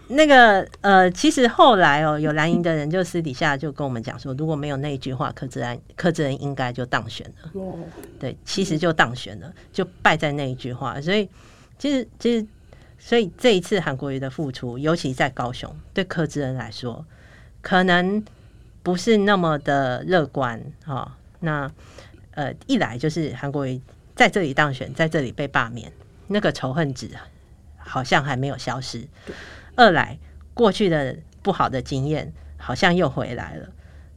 [0.10, 7.52] 那个呃，其实后来哦，有蓝营的人就私底下就跟我们讲说，如果没有那一句话，柯志安柯志恩应该就当选了。
[8.18, 11.02] 对，其实就当选了，就败在那一句话。
[11.02, 11.28] 所以
[11.78, 12.48] 其实其实，
[12.98, 17.06] 所以这一次韩国瑜的付出，尤其在高雄，对柯志恩来说，
[17.62, 18.24] 可能
[18.82, 21.12] 不是那么的乐观哦。
[21.42, 21.70] 那
[22.38, 23.82] 呃，一来就是韩国瑜
[24.16, 25.92] 在这里当选，在这里被罢免，
[26.28, 27.10] 那个仇恨值
[27.78, 29.08] 好像还没有消失。
[29.76, 30.20] 二来，
[30.54, 33.70] 过去的不好的经验好像又回来了。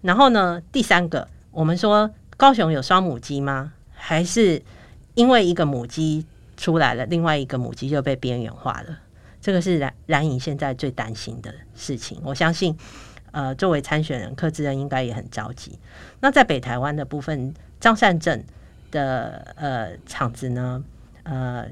[0.02, 3.72] 然后呢，第三个，我们说高雄有双母鸡吗？
[3.90, 4.62] 还是
[5.14, 6.26] 因为一个母鸡
[6.58, 8.98] 出来了，另外一个母鸡就被边缘化了？
[9.40, 12.20] 这个是蓝蓝营现在最担心的事情。
[12.22, 12.76] 我相信，
[13.30, 15.78] 呃，作为参选人柯志恩应该也很着急。
[16.20, 18.45] 那在北台湾的部分，张善政
[18.93, 20.85] 的呃场子呢，
[21.24, 21.66] 呃。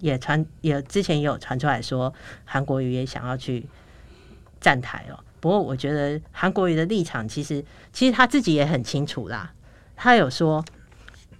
[0.00, 2.12] 也传也之前也有传出来说，
[2.44, 3.66] 韩国瑜也想要去
[4.60, 5.18] 站台哦。
[5.40, 9.54] 不过我觉得韩国瑜的立场其实其实他自己也很清楚啦。
[9.96, 10.62] 他有说，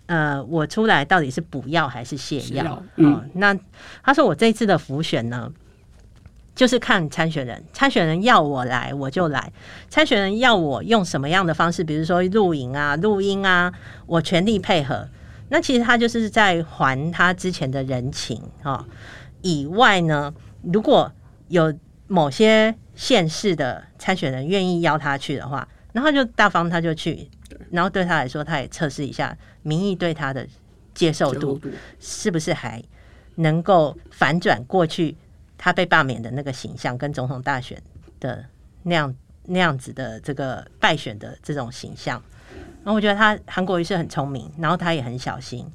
[0.07, 2.83] 呃，我出来到底是补药还是泻药？
[2.97, 3.55] 嗯、哦，那
[4.03, 5.53] 他说我这次的浮选呢，
[6.55, 9.52] 就是看参选人，参选人要我来我就来，
[9.88, 13.72] 参选人要我用什么样的方式，比如说录影啊、录音啊，
[14.07, 15.09] 我全力配合。
[15.48, 18.86] 那其实他就是在还他之前的人情啊。
[19.42, 20.32] 以外呢，
[20.62, 21.12] 如果
[21.48, 21.74] 有
[22.07, 27.28] 某些县市的参选人愿意邀他去的话，然后就大方他就去，
[27.70, 30.46] 然后对他来说，他也测试一下民意对他的
[30.94, 31.61] 接受度
[32.00, 32.82] 是不是还
[33.36, 35.16] 能够反转过去
[35.65, 37.83] 他被罢免的那个形象，跟总统大选
[38.21, 38.45] 的
[38.83, 39.15] 那样
[39.47, 42.23] 那样子的这个败选的这种形象。
[42.85, 45.67] 然后我觉得他韩国瑜是很聪明，然后他也很小心，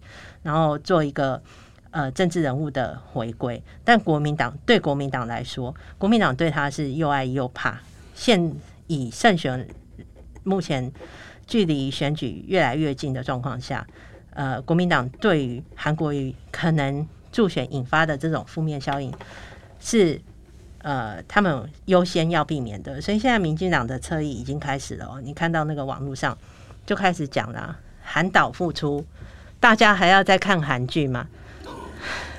[0.43, 1.41] 然后做一个
[1.89, 3.59] 呃政治人物的回归。
[3.83, 7.81] 但国民党对国民党来说，国民党对他是又爱又怕。
[8.13, 8.53] 现
[8.85, 9.67] 以胜选
[10.43, 10.91] 目前
[11.47, 13.87] 距离选举越来越近的状况下，
[14.35, 19.11] 呃，国民党对于韩国瑜可能助选引发的这种负面效应
[19.79, 20.21] 是
[20.79, 23.01] 呃他们优先要避免的。
[23.01, 26.37] 所以现在民进党的侧翼已经开始了哦，你看到那个网络上。
[26.85, 29.05] 就开始讲了，韩导复出，
[29.59, 31.27] 大家还要再看韩剧吗？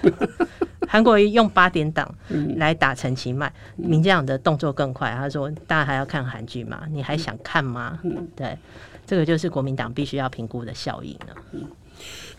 [0.89, 2.13] 韩国瑜用八点档
[2.57, 5.13] 来打陈其迈，民进党的动作更快。
[5.13, 6.83] 他说：“大家还要看韩剧吗？
[6.91, 8.01] 你还想看吗？”
[8.35, 8.59] 对，
[9.07, 11.69] 这个就是国民党必须要评估的效应了。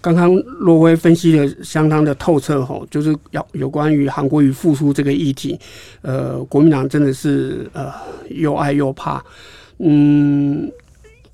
[0.02, 5.58] 刚刚罗威分析的相当的透彻吼，就是要有关于韩国瑜复苏这个议题，
[6.02, 7.94] 呃，国民党真的是呃
[8.30, 9.24] 又爱又怕，
[9.78, 10.70] 嗯。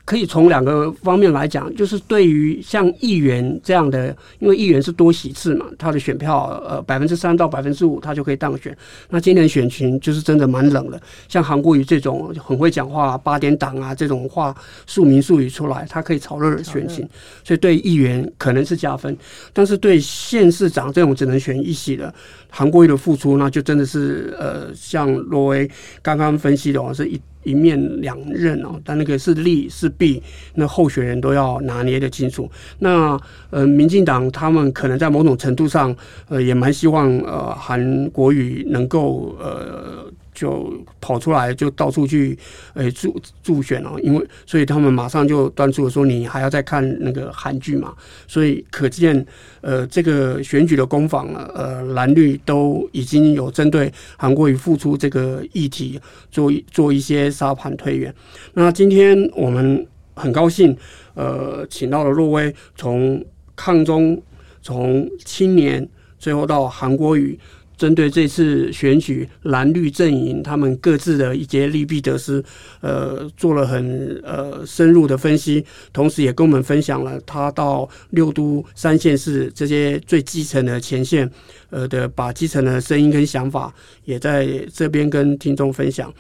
[0.07, 8.75] 可以从两个方面来讲，就是对于像议员这样的，因为议员是多席次嘛，他的选票呃百分之三到百分之五，他就可以当选。
[9.09, 10.97] 那今年选情就是真的蛮冷的，
[11.27, 14.55] 像韩国瑜这种很会讲话、八点档啊这种话
[14.85, 17.05] 庶民术语出来，他可以炒热选情，
[17.43, 19.13] 所以对议员可能是加分。
[19.51, 22.15] 但是对县市长这种只能选一席的
[22.49, 25.69] 韩国瑜的付出，那就真的是呃，像罗威
[26.01, 27.19] 刚刚分析的话是一。
[27.47, 30.21] 一面两刃哦，但那个是利是弊，
[30.55, 32.49] 那候选人都要拿捏的清楚。
[32.79, 33.19] 那
[33.49, 35.95] 呃，民进党他们可能在某种程度上，
[36.27, 40.11] 呃，也蛮希望呃韩国语能够呃。
[40.37, 40.71] 就
[41.01, 42.37] 跑出来，就到处去
[42.75, 47.91] 诶助助选哦，因为所以他们马上就端出了说，你还要再看那个韩剧嘛，
[48.27, 49.25] 所以可见
[49.61, 58.13] 呃这个选举的攻防，呃蓝绿都已经有针对韩国瑜复出这个议题做做一些沙盘推演。
[58.53, 60.77] 那今天我们很高兴，
[61.15, 63.25] 呃，请到了若威，从
[63.55, 64.21] 抗中，
[64.61, 67.39] 从青年，最后到韩国瑜。
[67.77, 72.43] 针对这次选举蓝绿阵营，他们各自的一些利弊得失，
[72.81, 75.63] 呃，做了很呃深入的分析，
[75.93, 81.29] 同时也跟我们分享了他到六都三县市这些最基层的前线，
[81.69, 83.71] 呃的把基层的声音跟想法
[84.05, 86.11] 也在这边跟听众分享。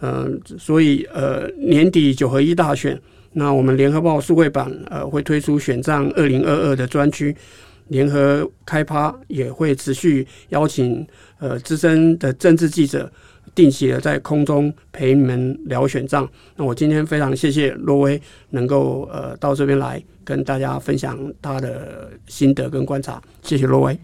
[0.00, 3.00] 嗯、所以呃年底九合一大选，
[3.34, 7.36] 那我们联合报数位版呃会推出选战二零二二的专区。
[7.92, 11.06] 联合开趴也会持续邀请
[11.38, 13.12] 呃资深的政治记者，
[13.54, 16.26] 定期的在空中陪你们聊选战。
[16.56, 18.20] 那我今天非常谢谢罗威
[18.50, 23.98] 能够呃到这边来跟大家分享他的心得跟观察，谢谢罗威。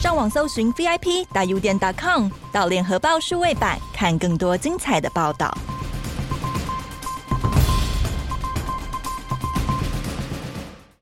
[0.00, 5.54] 上网搜寻 VIP 大 U 点 .com，到联合报数位版看更多精彩的报道。